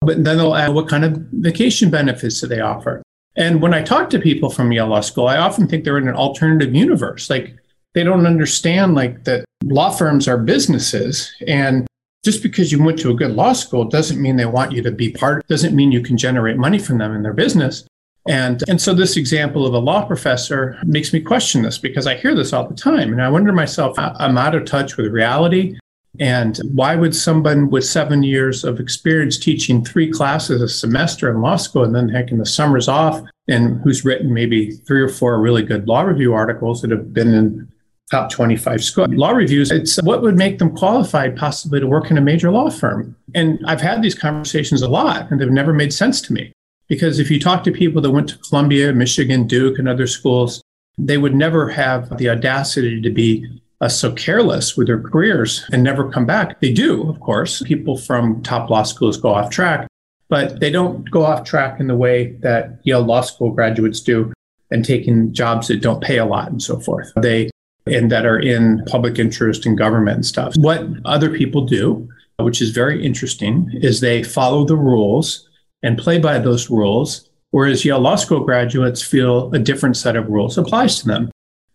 But 0.00 0.24
then 0.24 0.38
they'll 0.38 0.54
add 0.54 0.74
what 0.74 0.88
kind 0.88 1.04
of 1.04 1.16
vacation 1.32 1.90
benefits 1.90 2.40
do 2.40 2.46
they 2.46 2.60
offer? 2.60 3.02
And 3.36 3.62
when 3.62 3.74
I 3.74 3.82
talk 3.82 4.10
to 4.10 4.18
people 4.18 4.50
from 4.50 4.72
Yale 4.72 4.88
Law 4.88 5.00
School, 5.00 5.28
I 5.28 5.36
often 5.36 5.68
think 5.68 5.84
they're 5.84 5.98
in 5.98 6.08
an 6.08 6.14
alternative 6.14 6.74
universe. 6.74 7.30
Like 7.30 7.56
they 7.94 8.04
don't 8.04 8.26
understand 8.26 8.94
like 8.94 9.24
that 9.24 9.44
law 9.64 9.90
firms 9.90 10.28
are 10.28 10.38
businesses 10.38 11.32
and 11.46 11.86
just 12.24 12.42
because 12.42 12.70
you 12.70 12.82
went 12.82 12.98
to 12.98 13.10
a 13.10 13.14
good 13.14 13.32
law 13.32 13.52
school 13.52 13.84
doesn't 13.84 14.20
mean 14.20 14.36
they 14.36 14.46
want 14.46 14.72
you 14.72 14.82
to 14.82 14.90
be 14.90 15.10
part 15.10 15.46
doesn't 15.48 15.74
mean 15.74 15.92
you 15.92 16.02
can 16.02 16.16
generate 16.16 16.56
money 16.56 16.78
from 16.78 16.98
them 16.98 17.14
in 17.14 17.22
their 17.22 17.32
business 17.32 17.84
and 18.28 18.62
and 18.68 18.80
so 18.80 18.94
this 18.94 19.16
example 19.16 19.66
of 19.66 19.74
a 19.74 19.78
law 19.78 20.04
professor 20.04 20.78
makes 20.84 21.12
me 21.12 21.20
question 21.20 21.62
this 21.62 21.78
because 21.78 22.06
i 22.06 22.14
hear 22.14 22.34
this 22.34 22.52
all 22.52 22.66
the 22.66 22.74
time 22.74 23.12
and 23.12 23.22
i 23.22 23.28
wonder 23.28 23.52
myself 23.52 23.94
i'm 23.98 24.38
out 24.38 24.54
of 24.54 24.64
touch 24.64 24.96
with 24.96 25.06
reality 25.06 25.76
and 26.18 26.58
why 26.72 26.96
would 26.96 27.14
someone 27.14 27.70
with 27.70 27.84
seven 27.84 28.22
years 28.22 28.64
of 28.64 28.80
experience 28.80 29.38
teaching 29.38 29.84
three 29.84 30.10
classes 30.10 30.60
a 30.60 30.68
semester 30.68 31.30
in 31.30 31.40
law 31.40 31.56
school 31.56 31.84
and 31.84 31.94
then 31.94 32.08
taking 32.08 32.38
the 32.38 32.46
summers 32.46 32.88
off 32.88 33.22
and 33.48 33.80
who's 33.82 34.04
written 34.04 34.34
maybe 34.34 34.72
three 34.72 35.00
or 35.00 35.08
four 35.08 35.40
really 35.40 35.62
good 35.62 35.86
law 35.86 36.02
review 36.02 36.32
articles 36.32 36.82
that 36.82 36.90
have 36.90 37.12
been 37.12 37.32
in 37.32 37.72
top 38.10 38.28
25 38.30 38.82
school 38.82 39.06
law 39.10 39.30
reviews 39.30 39.70
it's 39.70 40.02
what 40.02 40.20
would 40.20 40.36
make 40.36 40.58
them 40.58 40.74
qualified 40.76 41.36
possibly 41.36 41.78
to 41.78 41.86
work 41.86 42.10
in 42.10 42.18
a 42.18 42.20
major 42.20 42.50
law 42.50 42.68
firm? 42.68 43.14
And 43.34 43.60
i've 43.66 43.80
had 43.80 44.02
these 44.02 44.16
conversations 44.16 44.82
a 44.82 44.88
lot 44.88 45.30
and 45.30 45.40
they've 45.40 45.50
never 45.50 45.72
made 45.72 45.92
sense 45.92 46.20
to 46.22 46.32
me. 46.32 46.52
Because 46.88 47.20
if 47.20 47.30
you 47.30 47.38
talk 47.38 47.62
to 47.62 47.70
people 47.70 48.02
that 48.02 48.10
went 48.10 48.30
to 48.30 48.38
columbia 48.38 48.92
michigan 48.92 49.46
duke 49.46 49.78
and 49.78 49.88
other 49.88 50.08
schools 50.08 50.60
they 50.98 51.18
would 51.18 51.34
never 51.34 51.68
have 51.68 52.18
the 52.18 52.28
audacity 52.28 53.00
to 53.00 53.10
be 53.10 53.60
uh, 53.80 53.88
so 53.88 54.12
careless 54.12 54.76
with 54.76 54.86
their 54.86 55.00
careers 55.00 55.64
and 55.72 55.82
never 55.82 56.10
come 56.10 56.26
back 56.26 56.60
they 56.60 56.72
do 56.72 57.08
of 57.08 57.18
course 57.20 57.62
people 57.62 57.96
from 57.96 58.42
top 58.42 58.70
law 58.70 58.82
schools 58.82 59.16
go 59.16 59.30
off 59.30 59.50
track 59.50 59.86
but 60.28 60.60
they 60.60 60.70
don't 60.70 61.10
go 61.10 61.24
off 61.24 61.44
track 61.44 61.80
in 61.80 61.86
the 61.86 61.96
way 61.96 62.32
that 62.40 62.80
yale 62.84 63.02
law 63.02 63.20
school 63.20 63.50
graduates 63.50 64.00
do 64.00 64.32
and 64.70 64.84
taking 64.84 65.32
jobs 65.32 65.68
that 65.68 65.80
don't 65.80 66.02
pay 66.02 66.18
a 66.18 66.24
lot 66.24 66.48
and 66.50 66.62
so 66.62 66.78
forth 66.78 67.12
they 67.16 67.50
and 67.86 68.10
that 68.10 68.26
are 68.26 68.38
in 68.38 68.82
public 68.86 69.18
interest 69.18 69.66
and 69.66 69.76
government 69.76 70.16
and 70.16 70.26
stuff. 70.26 70.54
What 70.56 70.86
other 71.04 71.30
people 71.30 71.64
do, 71.64 72.08
which 72.38 72.60
is 72.62 72.70
very 72.70 73.04
interesting, 73.04 73.70
is 73.74 74.00
they 74.00 74.22
follow 74.22 74.64
the 74.64 74.76
rules 74.76 75.48
and 75.82 75.98
play 75.98 76.18
by 76.18 76.38
those 76.38 76.70
rules, 76.70 77.28
whereas 77.50 77.84
Yale 77.84 78.00
Law 78.00 78.16
School 78.16 78.40
graduates 78.40 79.02
feel 79.02 79.52
a 79.54 79.58
different 79.58 79.96
set 79.96 80.16
of 80.16 80.28
rules 80.28 80.58
applies 80.58 81.00
to 81.00 81.06
them. 81.06 81.30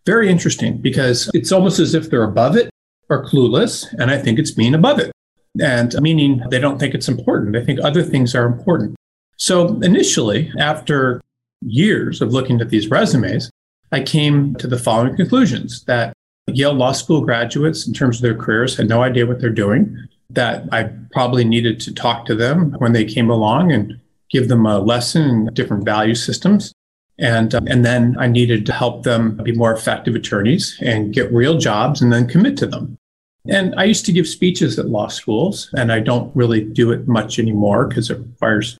Very 0.06 0.30
interesting 0.30 0.78
because 0.78 1.28
it's 1.34 1.52
almost 1.52 1.80
as 1.80 1.94
if 1.94 2.08
they're 2.08 2.22
above 2.22 2.56
it 2.56 2.70
or 3.10 3.24
clueless, 3.24 3.92
and 3.98 4.10
I 4.10 4.18
think 4.18 4.38
it's 4.38 4.52
being 4.52 4.74
above 4.74 5.00
it. 5.00 5.10
And 5.60 5.94
meaning 6.00 6.42
they 6.50 6.60
don't 6.60 6.78
think 6.78 6.94
it's 6.94 7.08
important. 7.08 7.52
They 7.52 7.64
think 7.64 7.80
other 7.82 8.02
things 8.02 8.34
are 8.34 8.46
important. 8.46 8.94
So 9.36 9.80
initially, 9.82 10.52
after 10.58 11.20
years 11.62 12.22
of 12.22 12.32
looking 12.32 12.60
at 12.60 12.70
these 12.70 12.88
resumes, 12.88 13.50
I 13.92 14.02
came 14.02 14.54
to 14.56 14.66
the 14.66 14.78
following 14.78 15.16
conclusions 15.16 15.84
that 15.84 16.12
Yale 16.48 16.74
Law 16.74 16.92
School 16.92 17.22
graduates, 17.22 17.86
in 17.86 17.92
terms 17.92 18.16
of 18.16 18.22
their 18.22 18.34
careers, 18.34 18.76
had 18.76 18.88
no 18.88 19.02
idea 19.02 19.26
what 19.26 19.40
they're 19.40 19.50
doing, 19.50 19.96
that 20.30 20.64
I 20.72 20.90
probably 21.12 21.44
needed 21.44 21.80
to 21.80 21.94
talk 21.94 22.26
to 22.26 22.34
them 22.34 22.72
when 22.78 22.92
they 22.92 23.04
came 23.04 23.30
along 23.30 23.72
and 23.72 23.98
give 24.30 24.48
them 24.48 24.66
a 24.66 24.78
lesson 24.78 25.28
in 25.28 25.54
different 25.54 25.84
value 25.84 26.14
systems. 26.14 26.72
And, 27.18 27.54
uh, 27.54 27.60
and 27.66 27.84
then 27.84 28.16
I 28.18 28.26
needed 28.26 28.66
to 28.66 28.72
help 28.72 29.04
them 29.04 29.40
be 29.42 29.52
more 29.52 29.72
effective 29.72 30.14
attorneys 30.14 30.78
and 30.82 31.14
get 31.14 31.32
real 31.32 31.56
jobs 31.58 32.02
and 32.02 32.12
then 32.12 32.28
commit 32.28 32.56
to 32.58 32.66
them. 32.66 32.98
And 33.48 33.74
I 33.76 33.84
used 33.84 34.04
to 34.06 34.12
give 34.12 34.26
speeches 34.26 34.78
at 34.78 34.88
law 34.88 35.08
schools, 35.08 35.70
and 35.76 35.92
I 35.92 36.00
don't 36.00 36.34
really 36.34 36.64
do 36.64 36.90
it 36.90 37.06
much 37.06 37.38
anymore 37.38 37.86
because 37.86 38.10
it 38.10 38.18
requires 38.18 38.76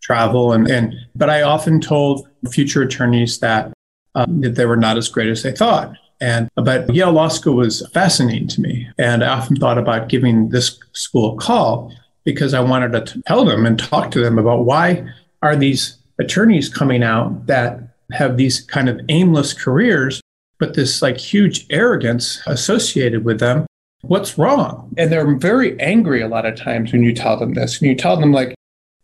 travel. 0.00 0.52
And, 0.52 0.70
and 0.70 0.94
but 1.14 1.28
I 1.28 1.42
often 1.42 1.80
told 1.80 2.26
future 2.50 2.82
attorneys 2.82 3.40
that 3.40 3.72
um, 4.14 4.40
that 4.40 4.54
they 4.54 4.64
were 4.64 4.76
not 4.76 4.96
as 4.96 5.08
great 5.08 5.28
as 5.28 5.42
they 5.42 5.52
thought. 5.52 5.92
And 6.20 6.48
but 6.54 6.92
Yale 6.94 7.12
Law 7.12 7.28
School 7.28 7.56
was 7.56 7.86
fascinating 7.92 8.48
to 8.48 8.60
me, 8.62 8.88
and 8.96 9.22
I 9.22 9.28
often 9.28 9.56
thought 9.56 9.76
about 9.76 10.08
giving 10.08 10.48
this 10.48 10.78
school 10.92 11.34
a 11.34 11.36
call 11.36 11.92
because 12.24 12.54
I 12.54 12.60
wanted 12.60 12.92
to 12.92 13.22
tell 13.26 13.44
them 13.44 13.66
and 13.66 13.78
talk 13.78 14.10
to 14.12 14.20
them 14.20 14.38
about 14.38 14.64
why 14.64 15.06
are 15.42 15.54
these 15.54 15.98
attorneys 16.18 16.68
coming 16.68 17.02
out 17.02 17.46
that 17.46 17.96
have 18.12 18.36
these 18.36 18.60
kind 18.60 18.88
of 18.88 19.00
aimless 19.08 19.52
careers, 19.52 20.20
but 20.58 20.74
this 20.74 21.02
like 21.02 21.18
huge 21.18 21.66
arrogance 21.70 22.42
associated 22.46 23.24
with 23.24 23.40
them. 23.40 23.66
What's 24.02 24.38
wrong? 24.38 24.94
And 24.96 25.10
they're 25.10 25.36
very 25.36 25.78
angry 25.80 26.20
a 26.22 26.28
lot 26.28 26.46
of 26.46 26.56
times 26.56 26.92
when 26.92 27.02
you 27.02 27.12
tell 27.12 27.36
them 27.36 27.54
this. 27.54 27.80
And 27.80 27.88
you 27.88 27.96
tell 27.96 28.16
them, 28.16 28.32
like, 28.32 28.54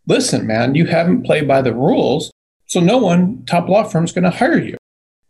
listen, 0.07 0.47
man, 0.47 0.75
you 0.75 0.85
haven't 0.85 1.23
played 1.23 1.47
by 1.47 1.61
the 1.61 1.73
rules. 1.73 2.31
So 2.67 2.79
no 2.79 2.97
one, 2.97 3.43
top 3.45 3.67
law 3.67 3.83
firm, 3.83 4.05
is 4.05 4.13
going 4.13 4.23
to 4.23 4.29
hire 4.29 4.57
you 4.57 4.77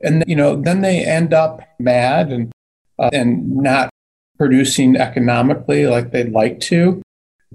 and 0.03 0.23
you 0.27 0.35
know 0.35 0.61
then 0.61 0.81
they 0.81 1.03
end 1.03 1.33
up 1.33 1.61
mad 1.79 2.31
and 2.31 2.51
uh, 2.99 3.09
and 3.11 3.55
not 3.55 3.89
producing 4.37 4.95
economically 4.95 5.87
like 5.87 6.11
they'd 6.11 6.31
like 6.31 6.59
to 6.59 7.01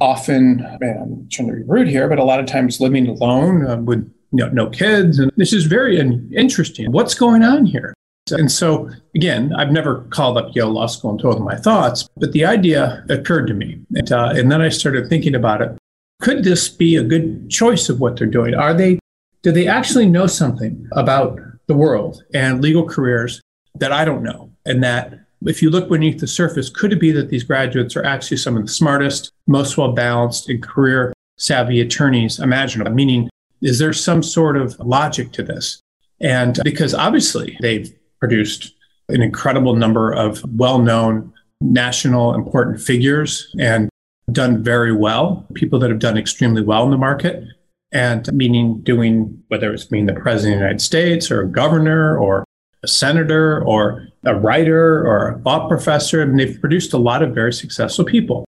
often 0.00 0.56
man, 0.80 0.98
i'm 1.00 1.28
trying 1.30 1.48
to 1.48 1.54
be 1.54 1.62
rude 1.64 1.88
here 1.88 2.08
but 2.08 2.18
a 2.18 2.24
lot 2.24 2.40
of 2.40 2.46
times 2.46 2.80
living 2.80 3.06
alone 3.06 3.66
uh, 3.66 3.76
with 3.76 4.12
know, 4.32 4.48
no 4.48 4.68
kids. 4.68 5.18
And 5.18 5.32
this 5.36 5.52
is 5.52 5.64
very 5.64 5.98
interesting. 5.98 6.92
What's 6.92 7.14
going 7.14 7.42
on 7.42 7.64
here? 7.64 7.94
And 8.30 8.52
so 8.52 8.90
again 9.16 9.54
i've 9.54 9.72
never 9.72 10.02
called 10.10 10.36
up 10.36 10.54
yale 10.54 10.68
law 10.68 10.86
school 10.86 11.12
and 11.12 11.18
told 11.18 11.36
them 11.36 11.44
my 11.44 11.56
thoughts 11.56 12.06
but 12.18 12.32
the 12.32 12.44
idea 12.44 13.02
occurred 13.08 13.46
to 13.46 13.54
me. 13.54 13.80
And, 13.94 14.12
uh, 14.12 14.32
and 14.36 14.52
then 14.52 14.60
i 14.60 14.68
started 14.68 15.08
thinking 15.08 15.34
about 15.34 15.62
it. 15.62 15.78
Could 16.20 16.44
this 16.44 16.68
be 16.68 16.96
a 16.96 17.02
good 17.02 17.48
choice 17.48 17.88
of 17.88 18.00
what 18.00 18.18
they're 18.18 18.26
doing? 18.26 18.54
Are 18.54 18.74
they 18.74 18.98
do 19.42 19.50
they 19.50 19.66
actually 19.66 20.06
know 20.06 20.26
something 20.26 20.86
about 20.92 21.40
the 21.68 21.74
world 21.74 22.24
and 22.34 22.60
legal 22.60 22.86
careers 22.86 23.40
that 23.76 23.92
I 23.92 24.04
don't 24.04 24.22
know. 24.22 24.50
And 24.66 24.82
that 24.82 25.20
if 25.46 25.62
you 25.62 25.70
look 25.70 25.88
beneath 25.88 26.18
the 26.18 26.26
surface, 26.26 26.68
could 26.68 26.92
it 26.92 27.00
be 27.00 27.12
that 27.12 27.28
these 27.28 27.44
graduates 27.44 27.94
are 27.96 28.04
actually 28.04 28.38
some 28.38 28.56
of 28.56 28.66
the 28.66 28.72
smartest, 28.72 29.30
most 29.46 29.78
well 29.78 29.92
balanced, 29.92 30.48
and 30.48 30.62
career 30.62 31.12
savvy 31.36 31.80
attorneys 31.80 32.40
imaginable? 32.40 32.92
Meaning, 32.92 33.30
is 33.62 33.78
there 33.78 33.92
some 33.92 34.22
sort 34.22 34.56
of 34.56 34.78
logic 34.78 35.32
to 35.32 35.42
this? 35.42 35.80
And 36.20 36.58
because 36.64 36.94
obviously 36.94 37.56
they've 37.60 37.92
produced 38.18 38.74
an 39.08 39.22
incredible 39.22 39.74
number 39.76 40.12
of 40.12 40.42
well 40.56 40.78
known 40.78 41.32
national 41.60 42.34
important 42.34 42.80
figures 42.80 43.54
and 43.58 43.88
done 44.30 44.62
very 44.62 44.92
well, 44.92 45.46
people 45.54 45.78
that 45.78 45.90
have 45.90 45.98
done 45.98 46.18
extremely 46.18 46.62
well 46.62 46.84
in 46.84 46.90
the 46.90 46.96
market 46.96 47.44
and 47.92 48.30
meaning 48.32 48.80
doing 48.82 49.42
whether 49.48 49.72
it's 49.72 49.84
being 49.84 50.06
the 50.06 50.12
president 50.12 50.54
of 50.54 50.58
the 50.58 50.64
United 50.64 50.80
States 50.82 51.30
or 51.30 51.42
a 51.42 51.48
governor 51.48 52.18
or 52.18 52.44
a 52.82 52.88
senator 52.88 53.64
or 53.64 54.06
a 54.24 54.34
writer 54.34 55.06
or 55.06 55.30
a 55.30 55.38
law 55.38 55.66
professor. 55.66 56.20
I 56.20 56.26
mean, 56.26 56.36
they've 56.36 56.60
produced 56.60 56.92
a 56.92 56.98
lot 56.98 57.22
of 57.22 57.34
very 57.34 57.52
successful 57.52 58.04
people. 58.04 58.44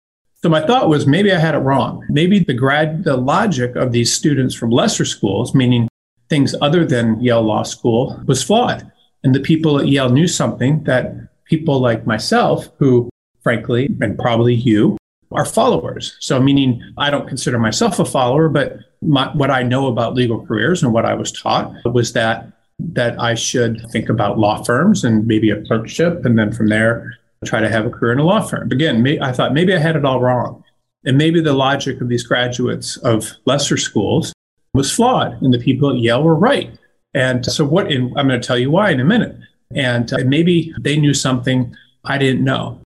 So 0.46 0.50
my 0.50 0.64
thought 0.64 0.90
was 0.90 1.08
maybe 1.08 1.34
I 1.34 1.40
had 1.40 1.56
it 1.56 1.66
wrong. 1.66 2.06
Maybe 2.08 2.38
the 2.38 2.54
grad, 2.54 3.04
the 3.04 3.18
logic 3.18 3.76
of 3.76 3.92
these 3.92 4.14
students 4.14 4.54
from 4.54 4.70
lesser 4.70 5.04
schools, 5.04 5.56
meaning 5.56 5.88
things 6.30 6.54
other 6.62 6.86
than 6.86 7.20
Yale 7.20 7.42
Law 7.42 7.64
School, 7.64 8.22
was 8.28 8.44
flawed. 8.44 8.92
And 9.24 9.34
the 9.34 9.40
people 9.40 9.80
at 9.80 9.88
Yale 9.88 10.12
knew 10.12 10.28
something 10.28 10.84
that 10.84 11.16
people 11.46 11.80
like 11.80 12.06
myself, 12.06 12.70
who 12.78 13.10
frankly, 13.42 13.90
and 14.02 14.20
probably 14.20 14.54
you, 14.54 15.00
are 15.32 15.46
followers. 15.46 16.16
So, 16.20 16.40
meaning 16.40 16.80
I 16.96 17.10
don't 17.10 17.28
consider 17.28 17.58
myself 17.58 17.98
a 17.98 18.06
follower, 18.06 18.48
but 18.48 18.78
my, 19.02 19.36
what 19.36 19.50
I 19.50 19.64
know 19.64 19.88
about 19.88 20.14
legal 20.14 20.46
careers 20.46 20.84
and 20.84 20.94
what 20.94 21.06
I 21.06 21.16
was 21.16 21.32
taught 21.32 21.74
was 21.92 22.14
that 22.14 22.52
that 22.78 23.20
I 23.20 23.34
should 23.34 23.84
think 23.92 24.10
about 24.10 24.38
law 24.38 24.62
firms 24.64 25.04
and 25.04 25.26
maybe 25.26 25.50
a 25.50 25.64
clerkship, 25.64 26.24
and 26.24 26.38
then 26.38 26.52
from 26.52 26.68
there 26.68 27.18
try 27.46 27.60
to 27.60 27.70
have 27.70 27.86
a 27.86 27.90
career 27.90 28.14
in 28.14 28.20
a 28.20 28.24
law 28.24 28.42
firm. 28.42 28.72
Again, 28.72 29.02
may, 29.04 29.20
I 29.20 29.32
thought 29.32 29.54
maybe 29.54 29.74
I 29.74 29.80
had 29.80 29.96
it 29.96 30.06
all 30.06 30.22
wrong, 30.22 30.64
and 31.06 31.18
maybe 31.18 31.42
the 31.42 31.54
logic 31.54 32.02
of 32.02 32.10
these 32.10 32.24
graduates 32.24 32.98
of 32.98 33.32
lesser 33.46 33.78
schools 33.78 34.34
was 34.74 34.92
flawed, 34.92 35.42
and 35.42 35.54
the 35.54 35.60
people 35.60 35.90
at 35.90 35.98
Yale 35.98 36.24
were 36.24 36.36
right. 36.36 36.78
And 37.14 37.46
so, 37.46 37.64
what? 37.64 37.92
I'm 37.92 38.12
going 38.14 38.30
to 38.30 38.40
tell 38.40 38.58
you 38.58 38.70
why 38.70 38.92
in 38.92 39.00
a 39.00 39.06
minute. 39.06 39.38
And 39.74 40.12
uh, 40.14 40.20
maybe 40.26 40.74
they 40.80 40.98
knew 40.98 41.14
something 41.14 41.76
I 42.04 42.18
didn't 42.18 42.44
know. 42.44 42.82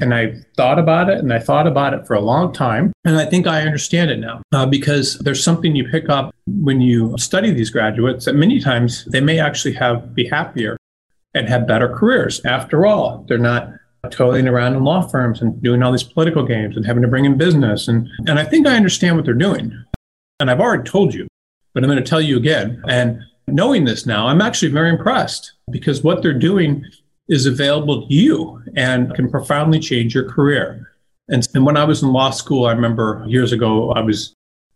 And 0.00 0.12
I 0.12 0.34
thought 0.54 0.78
about 0.78 1.08
it 1.08 1.18
and 1.18 1.32
I 1.32 1.38
thought 1.38 1.66
about 1.66 1.94
it 1.94 2.06
for 2.06 2.12
a 2.12 2.20
long 2.20 2.52
time. 2.52 2.92
And 3.06 3.16
I 3.16 3.24
think 3.24 3.46
I 3.46 3.62
understand 3.62 4.10
it 4.10 4.18
now 4.18 4.42
uh, 4.52 4.66
because 4.66 5.18
there's 5.20 5.42
something 5.42 5.74
you 5.74 5.88
pick 5.88 6.10
up 6.10 6.34
when 6.46 6.82
you 6.82 7.16
study 7.16 7.52
these 7.52 7.70
graduates 7.70 8.26
that 8.26 8.34
many 8.34 8.60
times 8.60 9.06
they 9.06 9.22
may 9.22 9.38
actually 9.38 9.72
have 9.74 10.14
be 10.14 10.26
happier 10.28 10.76
and 11.32 11.48
have 11.48 11.66
better 11.66 11.88
careers. 11.88 12.44
After 12.44 12.84
all, 12.84 13.24
they're 13.28 13.38
not 13.38 13.72
toiling 14.10 14.48
around 14.48 14.74
in 14.74 14.84
law 14.84 15.02
firms 15.02 15.40
and 15.40 15.60
doing 15.62 15.82
all 15.82 15.92
these 15.92 16.02
political 16.02 16.44
games 16.44 16.76
and 16.76 16.86
having 16.86 17.02
to 17.02 17.08
bring 17.08 17.24
in 17.24 17.36
business. 17.36 17.88
And, 17.88 18.08
and 18.26 18.38
I 18.38 18.44
think 18.44 18.66
I 18.66 18.76
understand 18.76 19.16
what 19.16 19.24
they're 19.24 19.34
doing. 19.34 19.72
And 20.40 20.50
I've 20.50 20.60
already 20.60 20.88
told 20.88 21.14
you, 21.14 21.26
but 21.74 21.82
I'm 21.82 21.90
going 21.90 22.02
to 22.02 22.08
tell 22.08 22.20
you 22.20 22.36
again. 22.36 22.82
And 22.88 23.20
knowing 23.48 23.84
this 23.84 24.06
now, 24.06 24.28
I'm 24.28 24.40
actually 24.40 24.70
very 24.70 24.90
impressed 24.90 25.52
because 25.70 26.02
what 26.02 26.22
they're 26.22 26.32
doing 26.32 26.84
is 27.28 27.44
available 27.44 28.06
to 28.06 28.14
you 28.14 28.62
and 28.76 29.14
can 29.14 29.28
profoundly 29.28 29.80
change 29.80 30.14
your 30.14 30.28
career. 30.28 30.92
And, 31.28 31.46
and 31.54 31.66
when 31.66 31.76
I 31.76 31.84
was 31.84 32.02
in 32.02 32.12
law 32.12 32.30
school, 32.30 32.66
I 32.66 32.72
remember 32.72 33.24
years 33.26 33.52
ago, 33.52 33.90
I 33.90 34.00
was, 34.00 34.32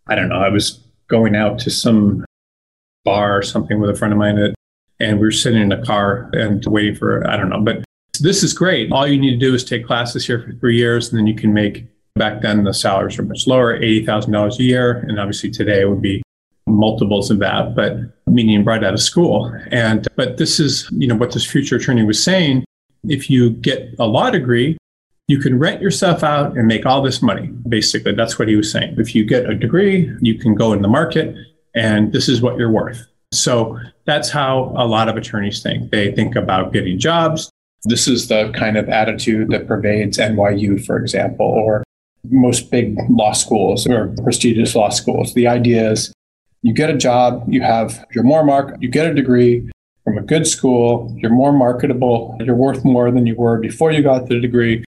I 0.07 0.15
don't 0.15 0.29
know, 0.29 0.39
I 0.39 0.49
was 0.49 0.79
going 1.07 1.35
out 1.35 1.59
to 1.59 1.71
some 1.71 2.25
bar 3.05 3.37
or 3.37 3.41
something 3.41 3.79
with 3.79 3.89
a 3.89 3.95
friend 3.95 4.13
of 4.13 4.19
mine, 4.19 4.35
that, 4.35 4.53
and 4.99 5.17
we 5.17 5.25
were 5.25 5.31
sitting 5.31 5.61
in 5.61 5.71
a 5.71 5.83
car 5.83 6.29
and 6.33 6.63
waiting 6.65 6.95
for, 6.95 7.27
I 7.27 7.37
don't 7.37 7.49
know, 7.49 7.59
but 7.59 7.83
this 8.19 8.43
is 8.43 8.53
great. 8.53 8.91
All 8.91 9.07
you 9.07 9.19
need 9.19 9.31
to 9.31 9.37
do 9.37 9.53
is 9.53 9.63
take 9.63 9.85
classes 9.85 10.25
here 10.25 10.39
for 10.39 10.53
three 10.53 10.77
years, 10.77 11.09
and 11.09 11.19
then 11.19 11.27
you 11.27 11.35
can 11.35 11.53
make, 11.53 11.85
back 12.15 12.41
then 12.41 12.63
the 12.63 12.73
salaries 12.73 13.17
were 13.17 13.25
much 13.25 13.47
lower, 13.47 13.79
$80,000 13.79 14.59
a 14.59 14.63
year. 14.63 14.99
And 15.07 15.19
obviously 15.19 15.49
today 15.49 15.81
it 15.81 15.89
would 15.89 16.01
be 16.01 16.21
multiples 16.67 17.31
of 17.31 17.39
that, 17.39 17.75
but 17.75 17.97
meaning 18.27 18.63
right 18.63 18.83
out 18.83 18.93
of 18.93 19.01
school. 19.01 19.53
And 19.71 20.07
but 20.15 20.37
this 20.37 20.59
is, 20.59 20.87
you 20.91 21.07
know, 21.07 21.15
what 21.15 21.31
this 21.31 21.45
future 21.45 21.77
attorney 21.77 22.03
was 22.03 22.21
saying. 22.21 22.63
If 23.05 23.29
you 23.29 23.49
get 23.49 23.95
a 23.99 24.05
law 24.05 24.29
degree, 24.29 24.77
you 25.27 25.39
can 25.39 25.59
rent 25.59 25.81
yourself 25.81 26.23
out 26.23 26.57
and 26.57 26.67
make 26.67 26.85
all 26.85 27.01
this 27.01 27.21
money. 27.21 27.47
Basically, 27.67 28.13
that's 28.13 28.37
what 28.39 28.47
he 28.47 28.55
was 28.55 28.71
saying. 28.71 28.95
If 28.97 29.15
you 29.15 29.25
get 29.25 29.49
a 29.49 29.55
degree, 29.55 30.11
you 30.21 30.37
can 30.37 30.55
go 30.55 30.73
in 30.73 30.81
the 30.81 30.87
market 30.87 31.35
and 31.75 32.13
this 32.13 32.29
is 32.29 32.41
what 32.41 32.57
you're 32.57 32.71
worth. 32.71 33.05
So 33.31 33.79
that's 34.05 34.29
how 34.29 34.73
a 34.77 34.85
lot 34.85 35.09
of 35.09 35.17
attorneys 35.17 35.61
think. 35.63 35.91
They 35.91 36.11
think 36.11 36.35
about 36.35 36.71
getting 36.71 36.99
jobs. 36.99 37.49
This 37.85 38.07
is 38.07 38.27
the 38.29 38.51
kind 38.51 38.77
of 38.77 38.87
attitude 38.89 39.49
that 39.49 39.67
pervades 39.67 40.17
NYU, 40.17 40.83
for 40.85 40.97
example, 40.97 41.45
or 41.45 41.83
most 42.29 42.71
big 42.71 42.97
law 43.09 43.33
schools 43.33 43.85
or 43.85 44.13
prestigious 44.23 44.75
law 44.75 44.89
schools. 44.89 45.33
The 45.33 45.47
idea 45.47 45.91
is 45.91 46.13
you 46.61 46.73
get 46.73 46.89
a 46.89 46.97
job, 46.97 47.43
you 47.47 47.61
have, 47.61 48.05
you're 48.15 48.23
more 48.23 48.43
mark, 48.43 48.75
you 48.79 48.87
get 48.87 49.07
a 49.07 49.13
degree 49.13 49.69
from 50.05 50.17
a 50.17 50.21
good 50.21 50.47
school, 50.47 51.13
you're 51.17 51.31
more 51.31 51.51
marketable, 51.51 52.37
you're 52.39 52.55
worth 52.55 52.85
more 52.85 53.11
than 53.11 53.25
you 53.25 53.35
were 53.35 53.59
before 53.59 53.91
you 53.91 54.01
got 54.01 54.27
the 54.27 54.39
degree, 54.39 54.83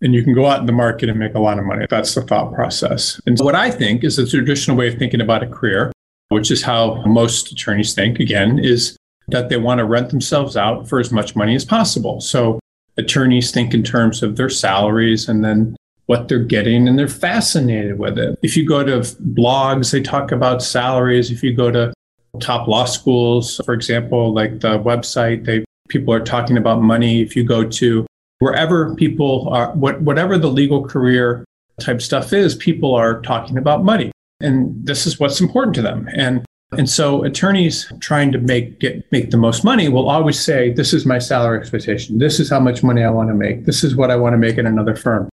and 0.00 0.14
you 0.14 0.22
can 0.22 0.34
go 0.34 0.46
out 0.46 0.60
in 0.60 0.66
the 0.66 0.72
market 0.72 1.10
and 1.10 1.18
make 1.18 1.34
a 1.34 1.40
lot 1.40 1.58
of 1.58 1.64
money. 1.64 1.86
That's 1.88 2.14
the 2.14 2.22
thought 2.22 2.54
process. 2.54 3.20
And 3.26 3.38
what 3.40 3.54
I 3.54 3.70
think 3.70 4.04
is 4.04 4.18
a 4.18 4.26
traditional 4.26 4.76
way 4.76 4.88
of 4.88 4.98
thinking 4.98 5.20
about 5.20 5.42
a 5.42 5.46
career, 5.46 5.92
which 6.28 6.50
is 6.50 6.62
how 6.62 7.02
most 7.04 7.52
attorneys 7.52 7.94
think, 7.94 8.20
again, 8.20 8.58
is 8.58 8.96
that 9.28 9.48
they 9.48 9.56
want 9.56 9.78
to 9.78 9.84
rent 9.84 10.10
themselves 10.10 10.56
out 10.56 10.88
for 10.88 10.98
as 10.98 11.12
much 11.12 11.36
money 11.36 11.54
as 11.54 11.64
possible. 11.64 12.20
So 12.20 12.58
attorneys 12.96 13.50
think 13.50 13.74
in 13.74 13.82
terms 13.82 14.22
of 14.22 14.36
their 14.36 14.48
salaries 14.48 15.28
and 15.28 15.44
then 15.44 15.76
what 16.06 16.28
they're 16.28 16.38
getting 16.38 16.88
and 16.88 16.98
they're 16.98 17.06
fascinated 17.06 17.98
with 17.98 18.18
it. 18.18 18.38
If 18.42 18.56
you 18.56 18.66
go 18.66 18.82
to 18.82 19.00
blogs, 19.00 19.92
they 19.92 20.00
talk 20.00 20.32
about 20.32 20.62
salaries. 20.62 21.30
If 21.30 21.42
you 21.42 21.54
go 21.54 21.70
to 21.70 21.92
top 22.40 22.66
law 22.66 22.86
schools, 22.86 23.60
for 23.64 23.74
example, 23.74 24.32
like 24.32 24.60
the 24.60 24.78
website, 24.78 25.44
they 25.44 25.64
people 25.88 26.12
are 26.12 26.20
talking 26.20 26.56
about 26.56 26.82
money. 26.82 27.22
If 27.22 27.36
you 27.36 27.44
go 27.44 27.64
to 27.64 28.06
wherever 28.38 28.94
people 28.94 29.48
are, 29.50 29.72
what, 29.72 30.00
whatever 30.02 30.38
the 30.38 30.48
legal 30.48 30.86
career 30.86 31.44
type 31.80 32.00
stuff 32.00 32.32
is, 32.32 32.54
people 32.54 32.94
are 32.94 33.20
talking 33.22 33.58
about 33.58 33.84
money. 33.84 34.12
And 34.40 34.74
this 34.86 35.06
is 35.06 35.18
what's 35.18 35.40
important 35.40 35.74
to 35.76 35.82
them. 35.82 36.08
And 36.14 36.44
and 36.72 36.88
so 36.88 37.24
attorneys 37.24 37.90
trying 38.00 38.30
to 38.32 38.38
make 38.38 38.78
get 38.78 39.10
make 39.10 39.30
the 39.30 39.38
most 39.38 39.64
money 39.64 39.88
will 39.88 40.08
always 40.08 40.38
say, 40.38 40.70
this 40.70 40.92
is 40.92 41.06
my 41.06 41.18
salary 41.18 41.58
expectation. 41.58 42.18
This 42.18 42.38
is 42.38 42.50
how 42.50 42.60
much 42.60 42.82
money 42.82 43.02
I 43.02 43.10
want 43.10 43.30
to 43.30 43.34
make. 43.34 43.64
This 43.64 43.82
is 43.82 43.96
what 43.96 44.10
I 44.10 44.16
want 44.16 44.34
to 44.34 44.38
make 44.38 44.58
in 44.58 44.66
another 44.66 44.94
firm. 44.94 45.30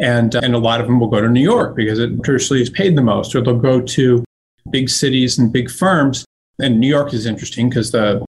And, 0.00 0.34
uh, 0.34 0.40
and 0.42 0.54
a 0.54 0.58
lot 0.58 0.80
of 0.80 0.86
them 0.86 1.00
will 1.00 1.08
go 1.08 1.20
to 1.20 1.28
New 1.28 1.42
York 1.42 1.76
because 1.76 1.98
it 1.98 2.22
traditionally 2.22 2.62
is 2.62 2.70
paid 2.70 2.96
the 2.96 3.02
most, 3.02 3.34
or 3.34 3.42
they'll 3.42 3.58
go 3.58 3.80
to 3.80 4.24
big 4.70 4.88
cities 4.88 5.38
and 5.38 5.52
big 5.52 5.70
firms. 5.70 6.24
And 6.60 6.80
New 6.80 6.88
York 6.88 7.12
is 7.12 7.26
interesting 7.26 7.68
because 7.68 7.90
the 7.90 8.24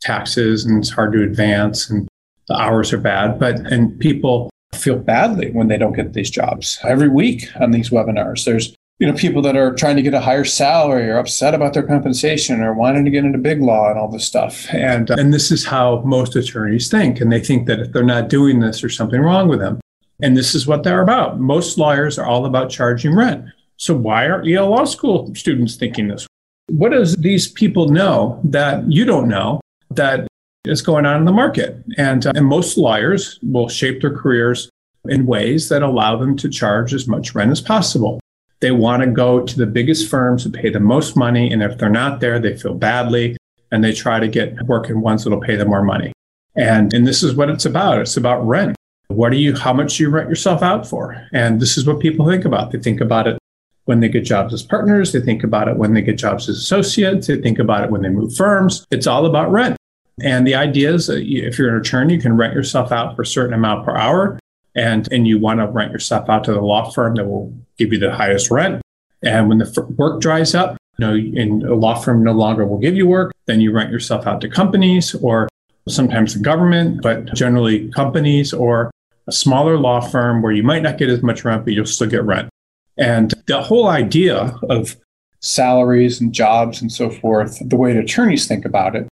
taxes 0.00 0.64
and 0.64 0.78
it's 0.78 0.90
hard 0.90 1.12
to 1.12 1.22
advance 1.22 1.90
and 1.90 2.08
the 2.46 2.54
hours 2.54 2.92
are 2.92 2.98
bad. 2.98 3.38
But, 3.38 3.56
and 3.72 3.98
people 3.98 4.48
feel 4.74 4.96
badly 4.96 5.50
when 5.50 5.68
they 5.68 5.76
don't 5.76 5.94
get 5.94 6.12
these 6.14 6.30
jobs. 6.30 6.78
Every 6.84 7.08
week 7.08 7.48
on 7.60 7.72
these 7.72 7.90
webinars, 7.90 8.44
there's 8.44 8.74
you 8.98 9.06
know 9.06 9.12
people 9.12 9.42
that 9.42 9.56
are 9.56 9.74
trying 9.74 9.96
to 9.96 10.02
get 10.02 10.14
a 10.14 10.20
higher 10.20 10.44
salary 10.44 11.08
or 11.08 11.18
upset 11.18 11.54
about 11.54 11.72
their 11.72 11.84
compensation 11.84 12.60
or 12.60 12.74
wanting 12.74 13.04
to 13.04 13.10
get 13.10 13.24
into 13.24 13.38
big 13.38 13.62
law 13.62 13.88
and 13.90 13.98
all 13.98 14.10
this 14.10 14.24
stuff 14.24 14.66
and 14.74 15.10
uh, 15.10 15.16
and 15.18 15.32
this 15.32 15.50
is 15.50 15.64
how 15.64 16.02
most 16.04 16.34
attorneys 16.34 16.90
think 16.90 17.20
and 17.20 17.30
they 17.30 17.40
think 17.40 17.66
that 17.66 17.78
if 17.80 17.92
they're 17.92 18.02
not 18.02 18.28
doing 18.28 18.60
this 18.60 18.80
there's 18.80 18.96
something 18.96 19.20
wrong 19.20 19.48
with 19.48 19.60
them 19.60 19.78
and 20.20 20.36
this 20.36 20.54
is 20.54 20.66
what 20.66 20.82
they're 20.82 21.02
about. 21.02 21.38
Most 21.38 21.78
lawyers 21.78 22.18
are 22.18 22.26
all 22.26 22.46
about 22.46 22.70
charging 22.70 23.14
rent. 23.14 23.44
So 23.76 23.94
why 23.94 24.28
aren't 24.28 24.46
Yale 24.46 24.68
Law 24.68 24.84
School 24.84 25.32
students 25.34 25.76
thinking 25.76 26.08
this? 26.08 26.26
What 26.68 26.90
does 26.90 27.14
these 27.16 27.48
people 27.48 27.88
know 27.88 28.40
that 28.44 28.90
you 28.90 29.04
don't 29.04 29.28
know 29.28 29.60
that 29.90 30.26
is 30.64 30.82
going 30.82 31.06
on 31.06 31.18
in 31.18 31.24
the 31.24 31.32
market? 31.32 31.82
And, 31.96 32.26
uh, 32.26 32.32
and 32.34 32.44
most 32.44 32.76
lawyers 32.76 33.38
will 33.42 33.68
shape 33.68 34.00
their 34.00 34.14
careers 34.14 34.68
in 35.04 35.24
ways 35.24 35.68
that 35.68 35.82
allow 35.82 36.16
them 36.16 36.36
to 36.38 36.48
charge 36.48 36.92
as 36.92 37.06
much 37.06 37.34
rent 37.34 37.52
as 37.52 37.60
possible. 37.60 38.18
They 38.60 38.70
want 38.70 39.02
to 39.02 39.10
go 39.10 39.40
to 39.40 39.56
the 39.56 39.66
biggest 39.66 40.10
firms 40.10 40.44
that 40.44 40.52
pay 40.52 40.70
the 40.70 40.80
most 40.80 41.16
money. 41.16 41.52
And 41.52 41.62
if 41.62 41.78
they're 41.78 41.88
not 41.88 42.20
there, 42.20 42.38
they 42.38 42.56
feel 42.56 42.74
badly 42.74 43.36
and 43.70 43.84
they 43.84 43.92
try 43.92 44.18
to 44.18 44.28
get 44.28 44.66
work 44.66 44.88
in 44.90 45.00
ones 45.00 45.24
that'll 45.24 45.40
pay 45.40 45.56
them 45.56 45.68
more 45.68 45.84
money. 45.84 46.12
And, 46.56 46.92
and 46.92 47.06
this 47.06 47.22
is 47.22 47.34
what 47.34 47.50
it's 47.50 47.66
about. 47.66 48.00
It's 48.00 48.16
about 48.16 48.46
rent. 48.46 48.74
What 49.08 49.32
are 49.32 49.36
you, 49.36 49.56
how 49.56 49.72
much 49.72 49.96
do 49.96 50.02
you 50.02 50.10
rent 50.10 50.28
yourself 50.28 50.62
out 50.62 50.86
for? 50.86 51.26
And 51.32 51.60
this 51.60 51.78
is 51.78 51.86
what 51.86 52.00
people 52.00 52.26
think 52.26 52.44
about. 52.44 52.72
They 52.72 52.78
think 52.78 53.00
about 53.00 53.26
it 53.26 53.38
when 53.84 54.00
they 54.00 54.08
get 54.08 54.24
jobs 54.24 54.52
as 54.52 54.62
partners. 54.62 55.12
They 55.12 55.20
think 55.20 55.44
about 55.44 55.68
it 55.68 55.76
when 55.76 55.94
they 55.94 56.02
get 56.02 56.18
jobs 56.18 56.48
as 56.48 56.58
associates. 56.58 57.26
They 57.26 57.40
think 57.40 57.58
about 57.58 57.84
it 57.84 57.90
when 57.90 58.02
they 58.02 58.08
move 58.08 58.34
firms. 58.34 58.84
It's 58.90 59.06
all 59.06 59.24
about 59.24 59.50
rent. 59.50 59.76
And 60.20 60.46
the 60.46 60.56
idea 60.56 60.92
is 60.92 61.06
that 61.06 61.22
if 61.22 61.58
you're 61.58 61.74
an 61.74 61.80
attorney, 61.80 62.14
you 62.14 62.20
can 62.20 62.36
rent 62.36 62.54
yourself 62.54 62.90
out 62.90 63.14
for 63.14 63.22
a 63.22 63.26
certain 63.26 63.54
amount 63.54 63.84
per 63.84 63.96
hour. 63.96 64.38
And, 64.78 65.12
and 65.12 65.26
you 65.26 65.40
want 65.40 65.58
to 65.58 65.66
rent 65.66 65.90
yourself 65.90 66.28
out 66.28 66.44
to 66.44 66.52
the 66.52 66.60
law 66.60 66.88
firm 66.90 67.16
that 67.16 67.24
will 67.24 67.52
give 67.78 67.92
you 67.92 67.98
the 67.98 68.14
highest 68.14 68.48
rent. 68.48 68.80
And 69.24 69.48
when 69.48 69.58
the 69.58 69.86
work 69.96 70.20
dries 70.20 70.54
up, 70.54 70.76
you 70.98 71.04
know, 71.06 71.14
and 71.14 71.64
a 71.64 71.74
law 71.74 71.96
firm 71.96 72.22
no 72.22 72.30
longer 72.32 72.64
will 72.64 72.78
give 72.78 72.94
you 72.94 73.08
work, 73.08 73.32
then 73.46 73.60
you 73.60 73.72
rent 73.72 73.90
yourself 73.90 74.24
out 74.24 74.40
to 74.42 74.48
companies 74.48 75.16
or 75.16 75.48
sometimes 75.88 76.34
the 76.34 76.40
government, 76.40 77.02
but 77.02 77.34
generally 77.34 77.88
companies 77.88 78.52
or 78.52 78.92
a 79.26 79.32
smaller 79.32 79.76
law 79.76 80.00
firm 80.00 80.42
where 80.42 80.52
you 80.52 80.62
might 80.62 80.82
not 80.82 80.96
get 80.96 81.08
as 81.08 81.24
much 81.24 81.44
rent, 81.44 81.64
but 81.64 81.74
you'll 81.74 81.84
still 81.84 82.08
get 82.08 82.22
rent. 82.22 82.48
And 82.96 83.34
the 83.46 83.60
whole 83.60 83.88
idea 83.88 84.56
of 84.70 84.96
salaries 85.40 86.20
and 86.20 86.32
jobs 86.32 86.80
and 86.80 86.92
so 86.92 87.10
forth, 87.10 87.58
the 87.68 87.76
way 87.76 87.96
attorneys 87.96 88.46
think 88.46 88.64
about 88.64 88.94
it 88.94 89.07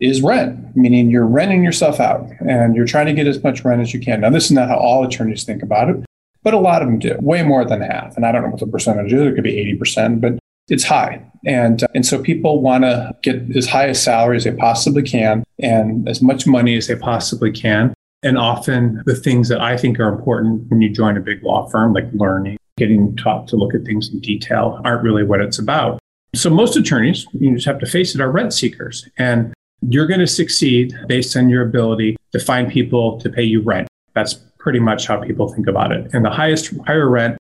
is 0.00 0.22
rent, 0.22 0.76
meaning 0.76 1.10
you're 1.10 1.26
renting 1.26 1.64
yourself 1.64 2.00
out 2.00 2.28
and 2.40 2.76
you're 2.76 2.86
trying 2.86 3.06
to 3.06 3.12
get 3.12 3.26
as 3.26 3.42
much 3.42 3.64
rent 3.64 3.80
as 3.80 3.94
you 3.94 4.00
can. 4.00 4.20
Now, 4.20 4.30
this 4.30 4.46
is 4.46 4.52
not 4.52 4.68
how 4.68 4.76
all 4.76 5.04
attorneys 5.04 5.44
think 5.44 5.62
about 5.62 5.88
it, 5.88 6.04
but 6.42 6.54
a 6.54 6.58
lot 6.58 6.82
of 6.82 6.88
them 6.88 6.98
do, 6.98 7.16
way 7.20 7.42
more 7.42 7.64
than 7.64 7.80
half. 7.80 8.16
And 8.16 8.26
I 8.26 8.32
don't 8.32 8.42
know 8.42 8.50
what 8.50 8.60
the 8.60 8.66
percentage 8.66 9.12
is, 9.12 9.22
it 9.22 9.34
could 9.34 9.44
be 9.44 9.78
80%, 9.80 10.20
but 10.20 10.38
it's 10.68 10.84
high. 10.84 11.24
And, 11.46 11.82
uh, 11.82 11.88
and 11.94 12.04
so 12.04 12.20
people 12.20 12.60
want 12.60 12.84
to 12.84 13.16
get 13.22 13.56
as 13.56 13.66
high 13.66 13.86
a 13.86 13.94
salary 13.94 14.36
as 14.36 14.44
they 14.44 14.52
possibly 14.52 15.02
can 15.02 15.44
and 15.60 16.08
as 16.08 16.20
much 16.20 16.46
money 16.46 16.76
as 16.76 16.88
they 16.88 16.96
possibly 16.96 17.52
can. 17.52 17.94
And 18.22 18.36
often 18.36 19.02
the 19.06 19.14
things 19.14 19.48
that 19.48 19.60
I 19.60 19.76
think 19.76 20.00
are 20.00 20.08
important 20.08 20.68
when 20.70 20.82
you 20.82 20.90
join 20.90 21.16
a 21.16 21.20
big 21.20 21.42
law 21.42 21.68
firm, 21.68 21.92
like 21.92 22.06
learning, 22.12 22.58
getting 22.76 23.16
taught 23.16 23.46
to 23.48 23.56
look 23.56 23.74
at 23.74 23.84
things 23.84 24.12
in 24.12 24.20
detail, 24.20 24.80
aren't 24.84 25.02
really 25.02 25.22
what 25.22 25.40
it's 25.40 25.58
about. 25.58 25.98
So 26.34 26.50
most 26.50 26.76
attorneys, 26.76 27.26
you 27.32 27.54
just 27.54 27.66
have 27.66 27.78
to 27.78 27.86
face 27.86 28.14
it, 28.14 28.20
are 28.20 28.30
rent 28.30 28.52
seekers. 28.52 29.08
And 29.16 29.54
you're 29.88 30.06
going 30.06 30.20
to 30.20 30.26
succeed 30.26 30.94
based 31.06 31.36
on 31.36 31.48
your 31.48 31.62
ability 31.62 32.16
to 32.32 32.38
find 32.38 32.70
people 32.70 33.20
to 33.20 33.30
pay 33.30 33.42
you 33.42 33.60
rent. 33.60 33.88
That's 34.14 34.34
pretty 34.58 34.80
much 34.80 35.06
how 35.06 35.22
people 35.22 35.48
think 35.48 35.66
about 35.66 35.92
it. 35.92 36.10
And 36.12 36.24
the 36.24 36.30
highest, 36.30 36.72
higher 36.86 37.08
rent 37.08 37.38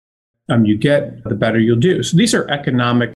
um, 0.50 0.66
you 0.66 0.78
get, 0.78 1.24
the 1.24 1.36
better 1.36 1.60
you'll 1.60 1.80
do. 1.80 2.04
So 2.04 2.18
these 2.18 2.34
are 2.34 2.50
economic 2.50 3.14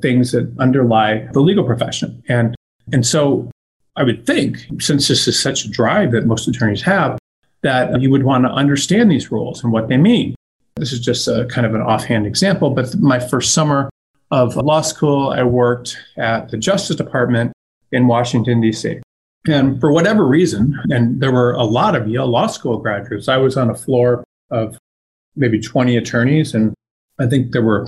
things 0.00 0.30
that 0.32 0.54
underlie 0.58 1.28
the 1.32 1.40
legal 1.40 1.64
profession. 1.64 2.22
And, 2.28 2.54
and 2.92 3.04
so 3.04 3.50
I 3.96 4.04
would 4.04 4.26
think, 4.26 4.58
since 4.78 5.08
this 5.08 5.26
is 5.26 5.40
such 5.40 5.64
a 5.64 5.68
drive 5.68 6.12
that 6.12 6.26
most 6.26 6.46
attorneys 6.46 6.82
have, 6.82 7.18
that 7.62 8.00
you 8.00 8.10
would 8.10 8.22
want 8.22 8.44
to 8.44 8.50
understand 8.50 9.10
these 9.10 9.32
rules 9.32 9.64
and 9.64 9.72
what 9.72 9.88
they 9.88 9.96
mean. 9.96 10.36
This 10.76 10.92
is 10.92 11.00
just 11.00 11.26
a 11.26 11.46
kind 11.46 11.66
of 11.66 11.74
an 11.74 11.80
offhand 11.80 12.24
example, 12.26 12.70
but 12.70 12.94
my 13.00 13.18
first 13.18 13.52
summer 13.52 13.90
of 14.30 14.54
law 14.54 14.82
school, 14.82 15.30
I 15.30 15.42
worked 15.42 15.98
at 16.16 16.50
the 16.50 16.56
Justice 16.56 16.94
Department 16.94 17.52
in 17.92 18.06
Washington, 18.06 18.60
D.C. 18.60 19.00
And 19.46 19.80
for 19.80 19.92
whatever 19.92 20.26
reason, 20.26 20.78
and 20.90 21.20
there 21.20 21.32
were 21.32 21.52
a 21.52 21.64
lot 21.64 21.94
of 21.94 22.08
Yale 22.08 22.26
Law 22.26 22.48
School 22.48 22.78
graduates, 22.78 23.28
I 23.28 23.36
was 23.36 23.56
on 23.56 23.70
a 23.70 23.74
floor 23.74 24.24
of 24.50 24.76
maybe 25.36 25.60
20 25.60 25.96
attorneys, 25.96 26.54
and 26.54 26.74
I 27.18 27.26
think 27.26 27.52
there 27.52 27.62
were 27.62 27.86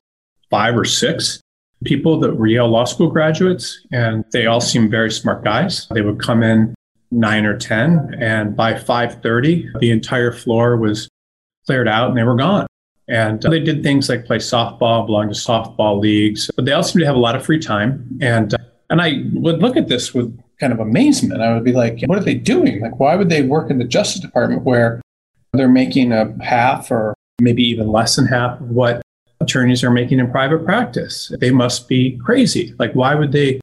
five 0.49 0.77
or 0.77 0.85
six 0.85 1.41
people 1.85 2.19
that 2.21 2.37
were 2.37 2.47
Yale 2.47 2.69
Law 2.69 2.85
School 2.85 3.11
graduates, 3.11 3.85
and 3.93 4.25
they 4.33 4.47
all 4.47 4.61
seemed 4.61 4.91
very 4.91 5.11
smart 5.11 5.45
guys. 5.45 5.87
They 5.91 6.03
would 6.03 6.21
come 6.21 6.43
in 6.43 6.75
nine 7.11 7.45
or 7.45 7.59
10, 7.59 8.17
and 8.21 8.57
by 8.57 8.75
5:30, 8.75 9.81
the 9.81 9.91
entire 9.91 10.33
floor 10.33 10.77
was 10.77 11.09
cleared 11.67 11.89
out 11.89 12.09
and 12.09 12.17
they 12.17 12.25
were 12.25 12.37
gone. 12.37 12.67
And 13.09 13.43
they 13.43 13.59
did 13.59 13.83
things 13.83 14.09
like 14.09 14.25
play 14.25 14.39
softball, 14.39 15.05
belong 15.05 15.29
to 15.29 15.35
softball 15.35 16.01
leagues, 16.01 16.49
but 16.55 16.65
they 16.65 16.73
all 16.73 16.85
seemed 16.85 17.01
to 17.01 17.07
have 17.07 17.17
a 17.17 17.21
lot 17.21 17.35
of 17.35 17.45
free 17.45 17.59
time. 17.59 18.19
And 18.21 18.55
and 18.91 19.01
I 19.01 19.25
would 19.33 19.61
look 19.61 19.77
at 19.77 19.89
this 19.89 20.13
with 20.13 20.39
kind 20.59 20.73
of 20.73 20.81
amazement. 20.81 21.41
I 21.41 21.55
would 21.55 21.65
be 21.65 21.73
like, 21.73 22.01
what 22.07 22.19
are 22.19 22.25
they 22.25 22.35
doing? 22.35 22.81
Like, 22.81 23.01
why 23.01 23.17
would 23.17 23.31
they 23.31 23.43
work 23.43 23.71
in 23.71 23.79
the 23.79 23.85
Justice 23.85 24.21
Department 24.21 24.63
where 24.63 25.01
they're 25.53 25.69
making 25.69 26.13
a 26.13 26.35
half 26.43 26.91
or 26.91 27.15
maybe 27.41 27.63
even 27.63 27.89
less 27.89 28.17
than 28.17 28.27
half 28.27 28.61
of 28.61 28.71
what 28.71 29.03
attorneys 29.41 29.83
are 29.83 29.91
making 29.91 30.19
in 30.19 30.31
private 30.31 30.65
practice. 30.65 31.33
They 31.41 31.51
must 31.51 31.89
be 31.89 32.19
crazy. 32.19 32.75
Like, 32.79 32.93
why 32.93 33.15
would 33.15 33.33
they 33.33 33.61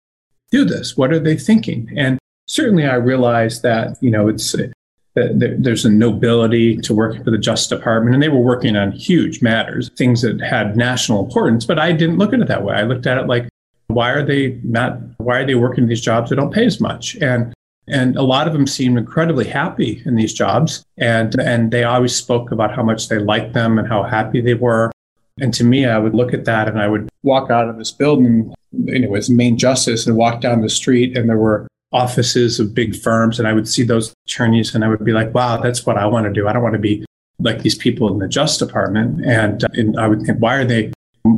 do 0.52 0.66
this? 0.66 0.98
What 0.98 1.12
are 1.12 1.20
they 1.20 1.38
thinking? 1.38 1.90
And 1.96 2.18
certainly 2.48 2.86
I 2.86 2.96
realized 2.96 3.62
that, 3.64 3.98
you 4.02 4.12
know, 4.12 4.28
it's 4.28 4.56
uh, 4.56 4.68
that 5.16 5.58
there's 5.60 5.86
a 5.86 5.90
nobility 5.90 6.78
to 6.78 6.94
working 6.94 7.24
for 7.24 7.32
the 7.32 7.40
Justice 7.40 7.76
Department, 7.76 8.14
and 8.14 8.22
they 8.22 8.30
were 8.30 8.40
working 8.40 8.76
on 8.76 8.92
huge 8.92 9.42
matters, 9.42 9.90
things 9.98 10.22
that 10.22 10.40
had 10.42 10.78
national 10.78 11.24
importance. 11.26 11.66
But 11.66 11.80
I 11.80 11.92
didn't 11.92 12.18
look 12.18 12.34
at 12.34 12.40
it 12.40 12.48
that 12.48 12.64
way. 12.64 12.76
I 12.76 12.84
looked 12.84 13.08
at 13.08 13.18
it 13.18 13.26
like, 13.26 13.48
why 13.88 14.12
are 14.12 14.24
they 14.24 14.60
not? 14.64 15.00
Why 15.18 15.40
are 15.40 15.46
they 15.46 15.56
working 15.56 15.88
these 15.88 16.02
jobs 16.02 16.30
that 16.30 16.36
don't 16.36 16.54
pay 16.54 16.66
as 16.66 16.80
much? 16.80 17.16
And 17.16 17.54
and 17.88 18.18
a 18.18 18.22
lot 18.22 18.48
of 18.48 18.54
them 18.54 18.68
seemed 18.68 18.98
incredibly 18.98 19.46
happy 19.46 20.02
in 20.06 20.16
these 20.16 20.34
jobs, 20.34 20.84
and 20.98 21.40
and 21.40 21.72
they 21.72 21.84
always 21.84 22.16
spoke 22.16 22.52
about 22.52 22.76
how 22.76 22.84
much 22.84 23.08
they 23.08 23.20
liked 23.20 23.54
them 23.54 23.80
and 23.80 23.88
how 23.88 24.04
happy 24.04 24.42
they 24.42 24.56
were. 24.56 24.92
And 25.40 25.54
to 25.54 25.64
me, 25.64 25.86
I 25.86 25.98
would 26.00 26.16
look 26.16 26.34
at 26.34 26.46
that 26.46 26.68
and 26.68 26.82
I 26.82 26.88
would 26.88 27.10
walk 27.24 27.52
out 27.52 27.70
of 27.70 27.78
this 27.78 27.92
building, 27.92 28.54
anyways, 28.88 29.30
main 29.30 29.58
justice, 29.58 30.08
and 30.08 30.18
walk 30.18 30.42
down 30.42 30.62
the 30.62 30.70
street, 30.70 31.18
and 31.18 31.30
there 31.30 31.38
were 31.38 31.68
offices 31.94 32.60
of 32.60 32.74
big 32.74 32.96
firms, 32.96 33.40
and 33.40 33.48
I 33.48 33.54
would 33.54 33.68
see 33.68 33.84
those 33.84 34.14
attorneys, 34.28 34.76
and 34.76 34.84
I 34.84 34.90
would 34.90 35.06
be 35.06 35.14
like, 35.14 35.34
wow, 35.34 35.58
that's 35.58 35.86
what 35.86 35.98
I 35.98 36.06
want 36.06 36.26
to 36.26 36.34
do. 36.34 36.48
I 36.48 36.54
don't 36.54 36.64
want 36.64 36.74
to 36.74 36.80
be 36.80 37.06
like 37.40 37.62
these 37.62 37.76
people 37.76 38.12
in 38.12 38.20
the 38.20 38.28
Justice 38.28 38.68
Department. 38.68 39.24
And, 39.26 39.64
and 39.74 40.00
I 40.00 40.08
would 40.08 40.24
think, 40.24 40.40
why 40.40 40.56
are 40.56 40.66
they 40.66 40.92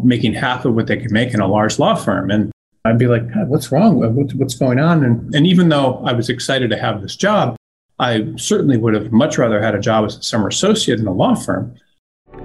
making 0.04 0.34
half 0.34 0.66
of 0.66 0.76
what 0.76 0.88
they 0.88 0.98
could 0.98 1.12
make 1.12 1.34
in 1.34 1.40
a 1.40 1.48
large 1.48 1.80
law 1.80 1.96
firm? 1.96 2.30
And 2.32 2.52
I'd 2.86 2.98
be 2.98 3.08
like, 3.08 3.32
God, 3.34 3.50
what's 3.50 3.72
wrong? 3.72 4.00
What's, 4.16 4.34
what's 4.34 4.56
going 4.56 4.80
on? 4.80 5.04
And, 5.04 5.34
and 5.36 5.46
even 5.46 5.70
though 5.70 6.02
I 6.06 6.14
was 6.14 6.30
excited 6.30 6.70
to 6.70 6.78
have 6.78 7.02
this 7.02 7.16
job, 7.16 7.56
I 8.00 8.34
certainly 8.38 8.78
would 8.78 8.94
have 8.94 9.12
much 9.12 9.38
rather 9.38 9.62
had 9.62 9.76
a 9.76 9.80
job 9.80 10.06
as 10.06 10.18
a 10.18 10.24
summer 10.24 10.48
associate 10.48 11.00
in 11.00 11.08
a 11.08 11.14
law 11.14 11.36
firm. 11.36 11.76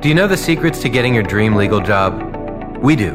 Do 0.01 0.09
you 0.09 0.15
know 0.15 0.27
the 0.27 0.37
secrets 0.37 0.81
to 0.83 0.89
getting 0.89 1.15
your 1.15 1.23
dream 1.23 1.55
legal 1.55 1.81
job? 1.81 2.79
We 2.83 2.97
do. 2.97 3.15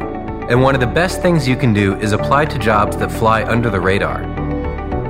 And 0.49 0.63
one 0.63 0.73
of 0.73 0.81
the 0.81 0.87
best 0.87 1.21
things 1.21 1.47
you 1.47 1.55
can 1.55 1.73
do 1.73 1.95
is 1.97 2.13
apply 2.13 2.45
to 2.45 2.57
jobs 2.57 2.95
that 2.97 3.11
fly 3.11 3.43
under 3.43 3.69
the 3.69 3.79
radar. 3.79 4.23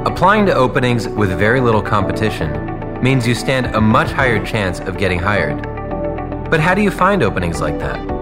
Applying 0.05 0.45
to 0.47 0.53
openings 0.53 1.07
with 1.07 1.29
very 1.37 1.61
little 1.61 1.81
competition 1.81 3.01
means 3.01 3.27
you 3.27 3.35
stand 3.35 3.67
a 3.75 3.79
much 3.79 4.11
higher 4.11 4.43
chance 4.43 4.79
of 4.79 4.97
getting 4.97 5.19
hired. 5.19 5.61
But 6.49 6.59
how 6.59 6.73
do 6.73 6.81
you 6.81 6.91
find 6.91 7.21
openings 7.21 7.61
like 7.61 7.77
that? 7.79 8.18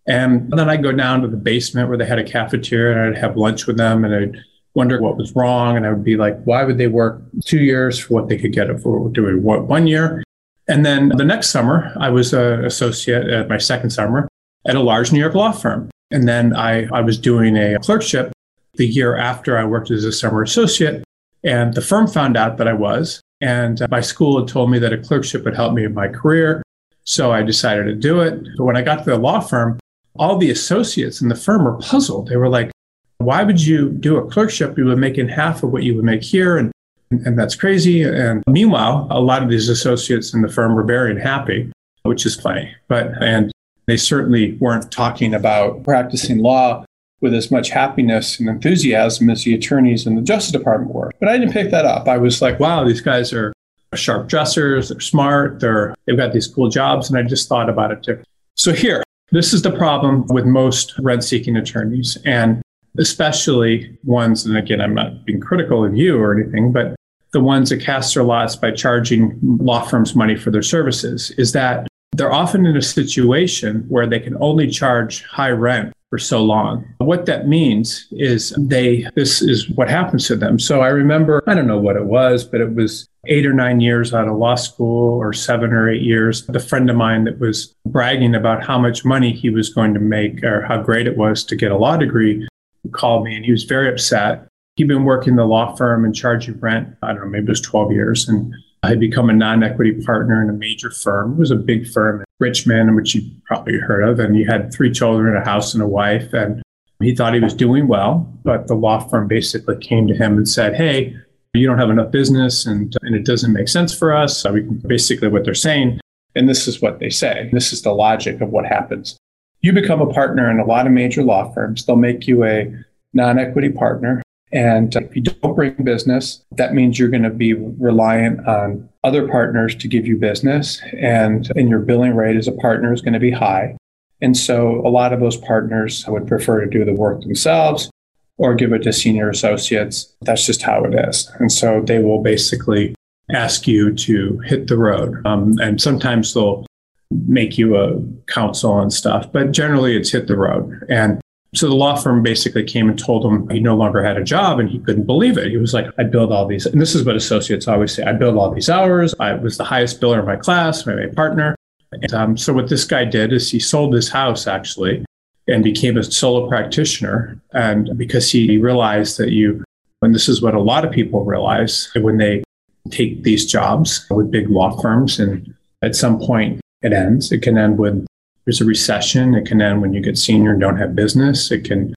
And 0.05 0.51
then 0.51 0.69
I'd 0.69 0.83
go 0.83 0.91
down 0.91 1.21
to 1.21 1.27
the 1.27 1.37
basement 1.37 1.87
where 1.87 1.97
they 1.97 2.05
had 2.05 2.19
a 2.19 2.23
cafeteria 2.23 2.97
and 2.97 3.15
I'd 3.15 3.21
have 3.21 3.37
lunch 3.37 3.67
with 3.67 3.77
them 3.77 4.03
and 4.03 4.13
I'd 4.13 4.43
wonder 4.73 5.01
what 5.01 5.17
was 5.17 5.35
wrong. 5.35 5.77
And 5.77 5.85
I 5.85 5.91
would 5.91 6.03
be 6.03 6.17
like, 6.17 6.41
why 6.43 6.63
would 6.63 6.77
they 6.77 6.87
work 6.87 7.21
two 7.45 7.59
years 7.59 7.99
for 7.99 8.15
what 8.15 8.27
they 8.27 8.37
could 8.37 8.51
get 8.51 8.69
it 8.69 8.81
for 8.81 9.07
doing 9.09 9.43
what 9.43 9.67
one 9.67 9.87
year? 9.87 10.23
And 10.67 10.85
then 10.85 11.09
the 11.09 11.25
next 11.25 11.49
summer, 11.49 11.93
I 11.99 12.09
was 12.09 12.33
an 12.33 12.65
associate 12.65 13.27
at 13.27 13.49
my 13.49 13.57
second 13.57 13.91
summer 13.91 14.28
at 14.65 14.75
a 14.75 14.81
large 14.81 15.11
New 15.11 15.19
York 15.19 15.35
law 15.35 15.51
firm. 15.51 15.89
And 16.11 16.27
then 16.27 16.55
I, 16.55 16.87
I 16.87 17.01
was 17.01 17.17
doing 17.17 17.55
a 17.57 17.77
clerkship 17.79 18.31
the 18.75 18.87
year 18.87 19.15
after 19.15 19.57
I 19.57 19.65
worked 19.65 19.91
as 19.91 20.05
a 20.05 20.11
summer 20.11 20.41
associate. 20.41 21.03
And 21.43 21.73
the 21.73 21.81
firm 21.81 22.07
found 22.07 22.35
out 22.37 22.57
that 22.57 22.67
I 22.67 22.73
was. 22.73 23.21
And 23.41 23.81
uh, 23.81 23.87
my 23.89 24.01
school 24.01 24.39
had 24.39 24.47
told 24.47 24.69
me 24.71 24.79
that 24.79 24.93
a 24.93 24.97
clerkship 24.97 25.45
would 25.45 25.55
help 25.55 25.73
me 25.73 25.85
in 25.85 25.93
my 25.93 26.07
career. 26.07 26.61
So 27.03 27.31
I 27.31 27.41
decided 27.41 27.85
to 27.85 27.95
do 27.95 28.19
it. 28.19 28.43
But 28.57 28.65
when 28.65 28.77
I 28.77 28.81
got 28.81 29.03
to 29.03 29.11
the 29.11 29.17
law 29.17 29.39
firm, 29.39 29.79
all 30.15 30.37
the 30.37 30.51
associates 30.51 31.21
in 31.21 31.29
the 31.29 31.35
firm 31.35 31.63
were 31.63 31.77
puzzled. 31.77 32.27
They 32.27 32.35
were 32.35 32.49
like, 32.49 32.71
why 33.19 33.43
would 33.43 33.65
you 33.65 33.89
do 33.89 34.17
a 34.17 34.29
clerkship? 34.29 34.77
You 34.77 34.85
would 34.85 34.97
make 34.97 35.17
in 35.17 35.29
half 35.29 35.63
of 35.63 35.71
what 35.71 35.83
you 35.83 35.95
would 35.95 36.05
make 36.05 36.23
here. 36.23 36.57
And, 36.57 36.71
and 37.11 37.37
that's 37.37 37.55
crazy. 37.55 38.03
And 38.03 38.43
meanwhile, 38.47 39.07
a 39.09 39.19
lot 39.19 39.43
of 39.43 39.49
these 39.49 39.69
associates 39.69 40.33
in 40.33 40.41
the 40.41 40.49
firm 40.49 40.75
were 40.75 40.83
very 40.83 41.11
unhappy, 41.11 41.71
which 42.03 42.25
is 42.25 42.39
funny. 42.39 42.75
But, 42.87 43.11
and 43.21 43.51
they 43.89 43.97
certainly 43.97 44.53
weren't 44.53 44.91
talking 44.91 45.33
about 45.33 45.83
practicing 45.83 46.39
law 46.39 46.85
with 47.21 47.33
as 47.33 47.51
much 47.51 47.69
happiness 47.69 48.39
and 48.39 48.47
enthusiasm 48.47 49.29
as 49.29 49.43
the 49.43 49.53
attorneys 49.53 50.07
in 50.07 50.15
the 50.15 50.21
Justice 50.21 50.51
Department 50.51 50.93
were. 50.93 51.11
But 51.19 51.29
I 51.29 51.37
didn't 51.37 51.53
pick 51.53 51.71
that 51.71 51.85
up. 51.85 52.07
I 52.07 52.17
was 52.17 52.41
like, 52.41 52.59
wow, 52.59 52.85
these 52.85 53.01
guys 53.01 53.33
are 53.33 53.51
sharp 53.95 54.29
dressers, 54.29 54.89
they're 54.89 54.99
smart, 54.99 55.59
they're 55.59 55.95
they've 56.05 56.15
got 56.15 56.31
these 56.31 56.47
cool 56.47 56.69
jobs, 56.69 57.09
and 57.09 57.17
I 57.17 57.23
just 57.23 57.49
thought 57.49 57.69
about 57.69 57.91
it 57.91 58.03
too. 58.03 58.21
So 58.55 58.71
here, 58.71 59.03
this 59.31 59.53
is 59.53 59.61
the 59.61 59.71
problem 59.71 60.25
with 60.27 60.45
most 60.45 60.97
rent 60.99 61.23
seeking 61.23 61.55
attorneys, 61.57 62.17
and 62.25 62.61
especially 62.97 63.97
ones, 64.03 64.45
and 64.45 64.57
again, 64.57 64.79
I'm 64.79 64.93
not 64.93 65.25
being 65.25 65.39
critical 65.39 65.83
of 65.83 65.95
you 65.95 66.19
or 66.19 66.37
anything, 66.37 66.71
but 66.71 66.95
the 67.31 67.39
ones 67.39 67.69
that 67.69 67.81
cast 67.81 68.13
their 68.13 68.23
lots 68.23 68.55
by 68.55 68.71
charging 68.71 69.37
law 69.41 69.81
firms 69.81 70.15
money 70.15 70.35
for 70.35 70.51
their 70.51 70.63
services 70.63 71.31
is 71.31 71.51
that 71.51 71.87
they're 72.13 72.31
often 72.31 72.65
in 72.65 72.75
a 72.75 72.81
situation 72.81 73.85
where 73.87 74.07
they 74.07 74.19
can 74.19 74.35
only 74.39 74.67
charge 74.67 75.23
high 75.23 75.51
rent 75.51 75.93
for 76.09 76.17
so 76.17 76.43
long. 76.43 76.85
What 76.97 77.27
that 77.27 77.47
means 77.47 78.07
is 78.11 78.53
they, 78.57 79.07
this 79.15 79.41
is 79.41 79.69
what 79.69 79.89
happens 79.89 80.27
to 80.27 80.35
them. 80.35 80.57
So 80.57 80.81
I 80.81 80.87
remember, 80.87 81.43
I 81.45 81.53
don't 81.53 81.67
know 81.67 81.77
what 81.77 81.95
it 81.95 82.05
was, 82.05 82.43
but 82.43 82.61
it 82.61 82.73
was 82.73 83.07
eight 83.27 83.45
or 83.45 83.53
nine 83.53 83.79
years 83.79 84.13
out 84.13 84.27
of 84.27 84.37
law 84.37 84.55
school 84.55 85.19
or 85.19 85.33
seven 85.33 85.71
or 85.71 85.89
eight 85.89 86.01
years. 86.01 86.49
A 86.49 86.59
friend 86.59 86.89
of 86.89 86.95
mine 86.95 87.25
that 87.25 87.39
was 87.39 87.75
bragging 87.85 88.33
about 88.33 88.63
how 88.63 88.79
much 88.79 89.05
money 89.05 89.31
he 89.31 89.51
was 89.51 89.69
going 89.71 89.93
to 89.93 89.99
make 89.99 90.43
or 90.43 90.61
how 90.63 90.81
great 90.81 91.05
it 91.05 91.15
was 91.15 91.43
to 91.45 91.55
get 91.55 91.71
a 91.71 91.77
law 91.77 91.95
degree 91.95 92.47
called 92.91 93.23
me 93.23 93.35
and 93.35 93.45
he 93.45 93.51
was 93.51 93.65
very 93.65 93.87
upset. 93.87 94.47
He'd 94.77 94.87
been 94.87 95.03
working 95.03 95.35
the 95.35 95.45
law 95.45 95.75
firm 95.75 96.05
and 96.05 96.15
charging 96.15 96.59
rent, 96.59 96.95
I 97.03 97.07
don't 97.13 97.25
know, 97.25 97.29
maybe 97.29 97.47
it 97.47 97.49
was 97.49 97.61
12 97.61 97.91
years. 97.91 98.27
And 98.27 98.53
I 98.83 98.89
had 98.89 98.99
become 98.99 99.29
a 99.29 99.33
non 99.33 99.63
equity 99.63 100.01
partner 100.03 100.41
in 100.41 100.49
a 100.49 100.53
major 100.53 100.89
firm. 100.89 101.33
It 101.33 101.39
was 101.39 101.51
a 101.51 101.55
big 101.55 101.87
firm 101.87 102.23
Richmond, 102.39 102.95
which 102.95 103.15
you 103.15 103.29
probably 103.45 103.77
heard 103.77 104.07
of. 104.07 104.19
And 104.19 104.35
he 104.35 104.45
had 104.45 104.73
three 104.73 104.91
children, 104.91 105.35
a 105.35 105.43
house, 105.43 105.73
and 105.73 105.83
a 105.83 105.87
wife. 105.87 106.33
And 106.33 106.61
he 107.01 107.13
thought 107.13 107.33
he 107.33 107.39
was 107.39 107.53
doing 107.53 107.87
well. 107.87 108.31
But 108.43 108.67
the 108.67 108.75
law 108.75 108.99
firm 108.99 109.27
basically 109.27 109.77
came 109.77 110.07
to 110.07 110.15
him 110.15 110.37
and 110.37 110.47
said, 110.47 110.75
Hey, 110.75 111.15
you 111.53 111.67
don't 111.67 111.79
have 111.79 111.89
enough 111.89 112.11
business 112.11 112.65
and, 112.65 112.95
and 113.01 113.15
it 113.15 113.25
doesn't 113.25 113.53
make 113.53 113.67
sense 113.67 113.93
for 113.93 114.15
us. 114.15 114.37
So 114.37 114.53
we 114.53 114.61
basically 114.61 115.27
what 115.27 115.45
they're 115.45 115.53
saying. 115.53 115.99
And 116.35 116.47
this 116.47 116.67
is 116.67 116.81
what 116.81 116.99
they 116.99 117.09
say. 117.09 117.49
This 117.51 117.73
is 117.73 117.81
the 117.81 117.91
logic 117.91 118.39
of 118.39 118.49
what 118.49 118.65
happens. 118.65 119.17
You 119.61 119.73
become 119.73 119.99
a 119.99 120.13
partner 120.13 120.49
in 120.49 120.59
a 120.59 120.65
lot 120.65 120.85
of 120.85 120.93
major 120.93 121.23
law 121.23 121.51
firms. 121.51 121.85
They'll 121.85 121.95
make 121.95 122.27
you 122.27 122.45
a 122.45 122.71
non 123.13 123.39
equity 123.39 123.69
partner. 123.69 124.21
And 124.51 124.95
if 124.95 125.15
you 125.15 125.21
don't 125.21 125.55
bring 125.55 125.75
business, 125.83 126.43
that 126.51 126.73
means 126.73 126.97
you're 126.97 127.09
going 127.09 127.23
to 127.23 127.29
be 127.29 127.53
reliant 127.53 128.45
on 128.47 128.89
other 129.03 129.27
partners 129.27 129.75
to 129.75 129.87
give 129.87 130.07
you 130.07 130.17
business. 130.17 130.81
And, 130.97 131.51
and 131.55 131.69
your 131.69 131.79
billing 131.79 132.15
rate 132.15 132.35
as 132.35 132.47
a 132.47 132.53
partner 132.53 132.91
is 132.91 133.01
going 133.01 133.13
to 133.13 133.19
be 133.19 133.31
high. 133.31 133.77
And 134.21 134.35
so 134.35 134.81
a 134.85 134.89
lot 134.89 135.13
of 135.13 135.19
those 135.19 135.37
partners 135.37 136.05
would 136.07 136.27
prefer 136.27 136.61
to 136.61 136.69
do 136.69 136.83
the 136.83 136.93
work 136.93 137.21
themselves 137.21 137.89
or 138.37 138.55
give 138.55 138.73
it 138.73 138.83
to 138.83 138.93
senior 138.93 139.29
associates. 139.29 140.13
That's 140.21 140.45
just 140.45 140.61
how 140.61 140.83
it 140.83 140.93
is. 141.07 141.29
And 141.39 141.51
so 141.51 141.81
they 141.81 141.99
will 141.99 142.21
basically 142.21 142.95
ask 143.31 143.67
you 143.67 143.93
to 143.93 144.39
hit 144.45 144.67
the 144.67 144.77
road. 144.77 145.25
Um, 145.25 145.57
and 145.59 145.79
sometimes 145.79 146.33
they'll 146.33 146.65
make 147.11 147.57
you 147.57 147.77
a 147.77 147.99
counsel 148.27 148.79
and 148.79 148.91
stuff, 148.91 149.31
but 149.31 149.51
generally 149.51 149.95
it's 149.95 150.11
hit 150.11 150.27
the 150.27 150.37
road. 150.37 150.85
And 150.89 151.21
so 151.55 151.67
the 151.67 151.75
law 151.75 151.95
firm 151.95 152.21
basically 152.21 152.63
came 152.63 152.89
and 152.89 152.99
told 152.99 153.25
him 153.25 153.49
he 153.49 153.59
no 153.59 153.75
longer 153.75 154.03
had 154.03 154.17
a 154.17 154.23
job 154.23 154.59
and 154.59 154.69
he 154.69 154.79
couldn't 154.79 155.05
believe 155.05 155.37
it. 155.37 155.49
He 155.49 155.57
was 155.57 155.73
like, 155.73 155.87
I 155.97 156.03
build 156.03 156.31
all 156.31 156.45
these, 156.45 156.65
and 156.65 156.79
this 156.79 156.93
is 156.93 157.03
what 157.03 157.15
associates 157.15 157.67
always 157.67 157.93
say 157.93 158.03
I 158.03 158.13
build 158.13 158.37
all 158.37 158.53
these 158.53 158.69
hours. 158.69 159.15
I 159.19 159.33
was 159.33 159.57
the 159.57 159.63
highest 159.63 159.99
biller 159.99 160.19
in 160.19 160.25
my 160.25 160.35
class, 160.35 160.85
my 160.85 161.07
partner. 161.15 161.55
And, 161.91 162.13
um, 162.13 162.37
so 162.37 162.53
what 162.53 162.69
this 162.69 162.85
guy 162.85 163.05
did 163.05 163.33
is 163.33 163.49
he 163.49 163.59
sold 163.59 163.95
his 163.95 164.09
house 164.09 164.45
actually 164.45 165.03
and 165.47 165.63
became 165.63 165.97
a 165.97 166.03
solo 166.03 166.47
practitioner. 166.47 167.39
And 167.53 167.97
because 167.97 168.31
he 168.31 168.57
realized 168.57 169.17
that 169.17 169.31
you, 169.31 169.63
and 170.03 170.13
this 170.13 170.29
is 170.29 170.41
what 170.41 170.53
a 170.53 170.61
lot 170.61 170.85
of 170.85 170.91
people 170.91 171.25
realize 171.25 171.89
when 171.95 172.17
they 172.17 172.43
take 172.91 173.23
these 173.23 173.45
jobs 173.45 174.05
with 174.09 174.31
big 174.31 174.49
law 174.49 174.79
firms, 174.79 175.19
and 175.19 175.53
at 175.81 175.95
some 175.95 176.19
point 176.19 176.61
it 176.81 176.93
ends. 176.93 177.31
It 177.31 177.41
can 177.41 177.57
end 177.57 177.77
with 177.77 178.05
there's 178.45 178.61
a 178.61 178.65
recession. 178.65 179.35
It 179.35 179.45
can 179.45 179.61
end 179.61 179.81
when 179.81 179.93
you 179.93 180.01
get 180.01 180.17
senior 180.17 180.51
and 180.51 180.61
don't 180.61 180.77
have 180.77 180.95
business. 180.95 181.51
It 181.51 181.65
can 181.65 181.93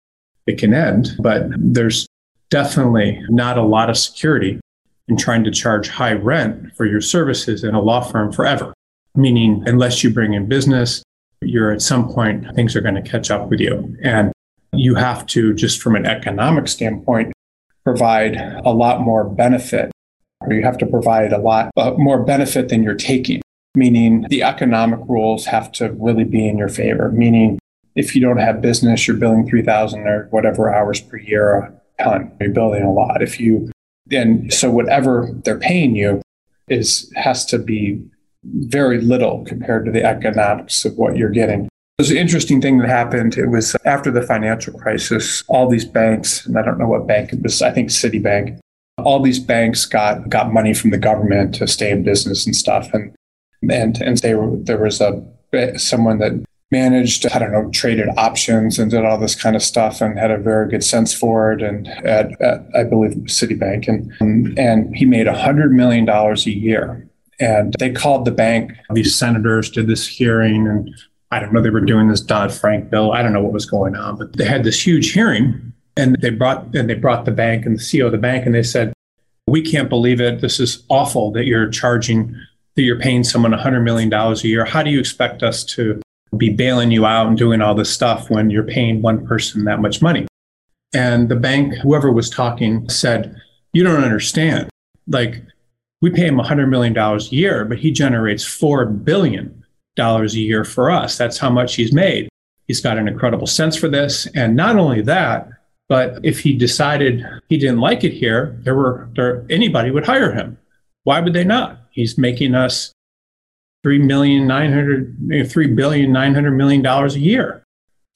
it 0.46 0.58
can 0.58 0.74
end, 0.74 1.16
but 1.20 1.46
there's 1.56 2.06
definitely 2.50 3.22
not 3.28 3.58
a 3.58 3.62
lot 3.62 3.88
of 3.88 3.96
security 3.96 4.60
in 5.08 5.16
trying 5.16 5.44
to 5.44 5.50
charge 5.50 5.88
high 5.88 6.12
rent 6.12 6.74
for 6.76 6.84
your 6.84 7.00
services 7.00 7.64
in 7.64 7.74
a 7.74 7.80
law 7.80 8.00
firm 8.00 8.32
forever. 8.32 8.74
Meaning, 9.14 9.62
unless 9.66 10.02
you 10.02 10.10
bring 10.10 10.34
in 10.34 10.48
business, 10.48 11.02
you're 11.40 11.70
at 11.70 11.82
some 11.82 12.08
point 12.08 12.46
things 12.54 12.74
are 12.74 12.80
going 12.80 12.94
to 12.94 13.02
catch 13.02 13.30
up 13.30 13.48
with 13.48 13.60
you, 13.60 13.96
and 14.02 14.32
you 14.72 14.94
have 14.94 15.26
to 15.26 15.52
just 15.54 15.82
from 15.82 15.96
an 15.96 16.06
economic 16.06 16.66
standpoint 16.66 17.32
provide 17.84 18.36
a 18.64 18.72
lot 18.72 19.00
more 19.00 19.24
benefit, 19.24 19.90
or 20.40 20.52
you 20.52 20.62
have 20.62 20.78
to 20.78 20.86
provide 20.86 21.32
a 21.32 21.38
lot 21.38 21.70
uh, 21.76 21.92
more 21.96 22.22
benefit 22.22 22.68
than 22.68 22.82
you're 22.82 22.94
taking 22.94 23.41
meaning 23.74 24.26
the 24.28 24.42
economic 24.42 25.00
rules 25.08 25.46
have 25.46 25.72
to 25.72 25.92
really 25.92 26.24
be 26.24 26.46
in 26.46 26.58
your 26.58 26.68
favor, 26.68 27.10
meaning 27.10 27.58
if 27.94 28.14
you 28.14 28.20
don't 28.20 28.38
have 28.38 28.60
business, 28.60 29.06
you're 29.06 29.16
billing 29.16 29.48
3,000 29.48 30.06
or 30.06 30.26
whatever 30.30 30.72
hours 30.72 31.00
per 31.00 31.16
year 31.16 31.56
a 31.98 32.02
ton. 32.02 32.32
You're 32.40 32.50
building 32.50 32.82
a 32.82 32.92
lot. 32.92 33.22
If 33.22 33.38
you, 33.38 33.70
then, 34.06 34.50
so 34.50 34.70
whatever 34.70 35.30
they're 35.44 35.58
paying 35.58 35.94
you 35.94 36.22
is, 36.68 37.12
has 37.16 37.44
to 37.46 37.58
be 37.58 38.02
very 38.44 39.00
little 39.00 39.44
compared 39.44 39.84
to 39.84 39.92
the 39.92 40.04
economics 40.04 40.84
of 40.84 40.96
what 40.96 41.16
you're 41.16 41.30
getting. 41.30 41.68
Was 41.98 42.10
an 42.10 42.16
interesting 42.16 42.60
thing 42.60 42.78
that 42.78 42.88
happened. 42.88 43.36
It 43.36 43.46
was 43.46 43.76
after 43.84 44.10
the 44.10 44.22
financial 44.22 44.72
crisis, 44.72 45.44
all 45.46 45.68
these 45.68 45.84
banks, 45.84 46.46
and 46.46 46.58
I 46.58 46.62
don't 46.62 46.78
know 46.78 46.88
what 46.88 47.06
bank 47.06 47.32
it 47.32 47.42
was, 47.42 47.62
I 47.62 47.70
think 47.70 47.90
Citibank, 47.90 48.58
all 48.98 49.20
these 49.20 49.38
banks 49.38 49.84
got, 49.84 50.28
got 50.28 50.52
money 50.52 50.74
from 50.74 50.90
the 50.90 50.98
government 50.98 51.54
to 51.56 51.66
stay 51.66 51.90
in 51.90 52.02
business 52.02 52.46
and 52.46 52.56
stuff. 52.56 52.92
And 52.92 53.14
and 53.70 54.00
and 54.00 54.20
were, 54.24 54.56
there 54.56 54.78
was 54.78 55.00
a 55.00 55.22
someone 55.78 56.18
that 56.18 56.32
managed 56.72 57.26
I 57.26 57.38
don't 57.38 57.52
know 57.52 57.70
traded 57.70 58.08
options 58.16 58.78
and 58.78 58.90
did 58.90 59.04
all 59.04 59.18
this 59.18 59.34
kind 59.34 59.54
of 59.54 59.62
stuff 59.62 60.00
and 60.00 60.18
had 60.18 60.30
a 60.30 60.38
very 60.38 60.68
good 60.68 60.82
sense 60.82 61.12
for 61.14 61.52
it 61.52 61.62
and 61.62 61.86
at, 61.86 62.40
at 62.40 62.66
I 62.74 62.84
believe 62.84 63.12
Citibank. 63.26 63.86
And 63.86 64.58
and 64.58 64.96
he 64.96 65.04
made 65.04 65.28
a 65.28 65.38
hundred 65.38 65.72
million 65.72 66.04
dollars 66.04 66.46
a 66.46 66.50
year. 66.50 67.06
And 67.38 67.74
they 67.78 67.90
called 67.90 68.24
the 68.24 68.30
bank. 68.30 68.72
These 68.90 69.16
senators 69.16 69.70
did 69.70 69.86
this 69.86 70.06
hearing 70.06 70.66
and 70.66 70.90
I 71.30 71.40
don't 71.40 71.52
know 71.52 71.62
they 71.62 71.70
were 71.70 71.80
doing 71.80 72.08
this 72.08 72.20
Dodd 72.20 72.52
Frank 72.52 72.90
bill. 72.90 73.12
I 73.12 73.22
don't 73.22 73.32
know 73.32 73.42
what 73.42 73.52
was 73.52 73.66
going 73.66 73.94
on 73.94 74.16
but 74.16 74.32
they 74.36 74.46
had 74.46 74.64
this 74.64 74.84
huge 74.84 75.12
hearing 75.12 75.72
and 75.96 76.16
they 76.22 76.30
brought 76.30 76.74
and 76.74 76.88
they 76.88 76.94
brought 76.94 77.26
the 77.26 77.32
bank 77.32 77.66
and 77.66 77.76
the 77.76 77.82
CEO 77.82 78.06
of 78.06 78.12
the 78.12 78.18
bank 78.18 78.46
and 78.46 78.54
they 78.54 78.62
said 78.62 78.94
we 79.46 79.60
can't 79.60 79.90
believe 79.90 80.20
it. 80.20 80.40
This 80.40 80.58
is 80.58 80.82
awful 80.88 81.32
that 81.32 81.44
you're 81.44 81.68
charging 81.68 82.34
that 82.74 82.82
you're 82.82 82.98
paying 82.98 83.24
someone 83.24 83.52
$100 83.52 83.82
million 83.82 84.12
a 84.12 84.34
year, 84.38 84.64
how 84.64 84.82
do 84.82 84.90
you 84.90 84.98
expect 84.98 85.42
us 85.42 85.64
to 85.64 86.00
be 86.36 86.50
bailing 86.50 86.90
you 86.90 87.04
out 87.04 87.26
and 87.26 87.36
doing 87.36 87.60
all 87.60 87.74
this 87.74 87.92
stuff 87.92 88.30
when 88.30 88.50
you're 88.50 88.62
paying 88.62 89.02
one 89.02 89.26
person 89.26 89.64
that 89.64 89.80
much 89.80 90.00
money? 90.00 90.26
And 90.94 91.28
the 91.28 91.36
bank, 91.36 91.74
whoever 91.74 92.12
was 92.12 92.28
talking, 92.28 92.88
said, 92.88 93.40
You 93.72 93.82
don't 93.84 94.04
understand. 94.04 94.68
Like, 95.06 95.42
we 96.00 96.10
pay 96.10 96.26
him 96.26 96.36
$100 96.36 96.68
million 96.68 96.96
a 96.96 97.18
year, 97.18 97.64
but 97.64 97.78
he 97.78 97.90
generates 97.90 98.44
$4 98.44 99.04
billion 99.04 99.62
a 99.98 100.26
year 100.26 100.64
for 100.64 100.90
us. 100.90 101.16
That's 101.16 101.38
how 101.38 101.50
much 101.50 101.76
he's 101.76 101.92
made. 101.92 102.28
He's 102.66 102.80
got 102.80 102.98
an 102.98 103.08
incredible 103.08 103.46
sense 103.46 103.76
for 103.76 103.88
this. 103.88 104.26
And 104.34 104.56
not 104.56 104.76
only 104.76 105.02
that, 105.02 105.48
but 105.88 106.18
if 106.22 106.40
he 106.40 106.54
decided 106.54 107.24
he 107.48 107.58
didn't 107.58 107.80
like 107.80 108.02
it 108.04 108.12
here, 108.12 108.58
there 108.62 108.74
were 108.74 109.08
there, 109.14 109.44
anybody 109.50 109.90
would 109.90 110.06
hire 110.06 110.32
him. 110.32 110.56
Why 111.04 111.20
would 111.20 111.32
they 111.32 111.44
not? 111.44 111.78
He's 111.90 112.16
making 112.16 112.54
us 112.54 112.92
three 113.82 113.98
million 113.98 114.46
nine 114.46 114.72
hundred, 114.72 115.50
three 115.50 115.66
billion 115.66 116.12
nine 116.12 116.34
hundred 116.34 116.52
million 116.52 116.82
dollars 116.82 117.16
a 117.16 117.20
year. 117.20 117.62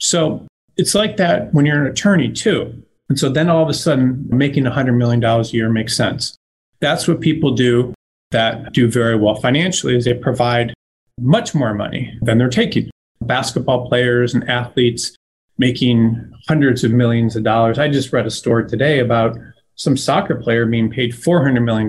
So 0.01 0.47
it's 0.77 0.95
like 0.95 1.17
that 1.17 1.53
when 1.53 1.67
you're 1.67 1.85
an 1.85 1.91
attorney 1.91 2.33
too. 2.33 2.83
And 3.09 3.19
so 3.19 3.29
then 3.29 3.49
all 3.49 3.63
of 3.63 3.69
a 3.69 3.75
sudden, 3.75 4.27
making 4.29 4.67
a 4.67 4.71
hundred 4.71 4.95
million 4.95 5.21
dollars 5.21 5.53
a 5.53 5.57
year 5.57 5.71
makes 5.71 5.97
sense. 5.97 6.37
That's 6.81 7.09
what 7.09 7.21
people 7.21 7.55
do 7.55 7.95
that 8.31 8.73
do 8.73 8.89
very 8.91 9.17
well 9.17 9.37
financially 9.37 9.97
is 9.97 10.05
they 10.05 10.15
provide 10.15 10.75
much 11.21 11.55
more 11.55 11.73
money 11.75 12.19
than 12.23 12.39
they're 12.39 12.49
taking. 12.49 12.91
Basketball 13.23 13.89
players 13.89 14.35
and 14.35 14.49
athletes 14.49 15.17
making 15.59 16.33
hundreds 16.49 16.85
of 16.85 16.93
millions 16.93 17.35
of 17.35 17.45
dollars. 17.45 17.79
I 17.79 17.89
just 17.89 18.13
read 18.13 18.27
a 18.27 18.31
story 18.31 18.69
today 18.69 18.99
about 18.99 19.39
some 19.77 19.97
soccer 19.97 20.35
player 20.35 20.67
being 20.67 20.91
paid 20.91 21.13
$400 21.13 21.63
million 21.63 21.89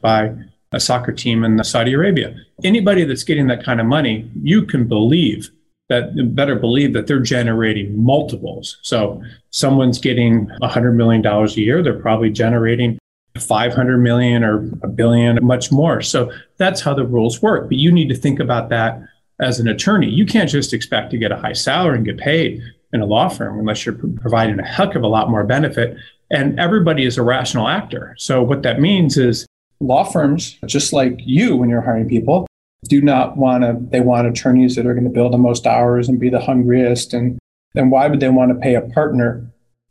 by 0.00 0.34
a 0.72 0.80
soccer 0.80 1.12
team 1.12 1.44
in 1.44 1.62
Saudi 1.62 1.92
Arabia. 1.92 2.34
Anybody 2.64 3.04
that's 3.04 3.24
getting 3.24 3.46
that 3.46 3.64
kind 3.64 3.80
of 3.80 3.86
money, 3.86 4.30
you 4.42 4.62
can 4.62 4.88
believe 4.88 5.50
that 5.88 6.34
better 6.34 6.56
believe 6.56 6.92
that 6.94 7.06
they're 7.06 7.20
generating 7.20 8.04
multiples. 8.04 8.78
So 8.82 9.22
someone's 9.50 10.00
getting 10.00 10.48
$100 10.60 10.94
million 10.94 11.24
a 11.24 11.46
year, 11.52 11.82
they're 11.82 12.00
probably 12.00 12.30
generating 12.30 12.98
500 13.38 13.98
million 13.98 14.42
or 14.42 14.68
a 14.82 14.88
billion, 14.88 15.38
much 15.44 15.70
more. 15.70 16.00
So 16.00 16.32
that's 16.56 16.80
how 16.80 16.94
the 16.94 17.06
rules 17.06 17.40
work. 17.40 17.68
But 17.68 17.78
you 17.78 17.92
need 17.92 18.08
to 18.08 18.16
think 18.16 18.40
about 18.40 18.68
that 18.70 19.00
as 19.40 19.60
an 19.60 19.68
attorney. 19.68 20.08
You 20.10 20.26
can't 20.26 20.50
just 20.50 20.72
expect 20.72 21.10
to 21.10 21.18
get 21.18 21.30
a 21.30 21.36
high 21.36 21.52
salary 21.52 21.98
and 21.98 22.06
get 22.06 22.18
paid 22.18 22.60
in 22.92 23.00
a 23.00 23.06
law 23.06 23.28
firm 23.28 23.58
unless 23.58 23.84
you're 23.84 23.94
providing 23.94 24.58
a 24.58 24.66
heck 24.66 24.94
of 24.94 25.02
a 25.02 25.08
lot 25.08 25.30
more 25.30 25.44
benefit 25.44 25.96
and 26.30 26.58
everybody 26.58 27.04
is 27.04 27.18
a 27.18 27.22
rational 27.22 27.68
actor. 27.68 28.14
So 28.18 28.42
what 28.42 28.62
that 28.62 28.80
means 28.80 29.16
is 29.16 29.46
law 29.80 30.04
firms, 30.04 30.58
just 30.66 30.92
like 30.92 31.20
you 31.24 31.56
when 31.56 31.68
you're 31.68 31.82
hiring 31.82 32.08
people, 32.08 32.46
do 32.88 33.00
not 33.00 33.36
want 33.36 33.64
to, 33.64 33.76
they 33.90 34.00
want 34.00 34.26
attorneys 34.26 34.76
that 34.76 34.86
are 34.86 34.94
going 34.94 35.04
to 35.04 35.10
bill 35.10 35.30
the 35.30 35.38
most 35.38 35.66
hours 35.66 36.08
and 36.08 36.20
be 36.20 36.30
the 36.30 36.40
hungriest. 36.40 37.14
And 37.14 37.38
then 37.74 37.90
why 37.90 38.08
would 38.08 38.20
they 38.20 38.28
want 38.28 38.50
to 38.50 38.54
pay 38.58 38.74
a 38.74 38.80
partner 38.80 39.48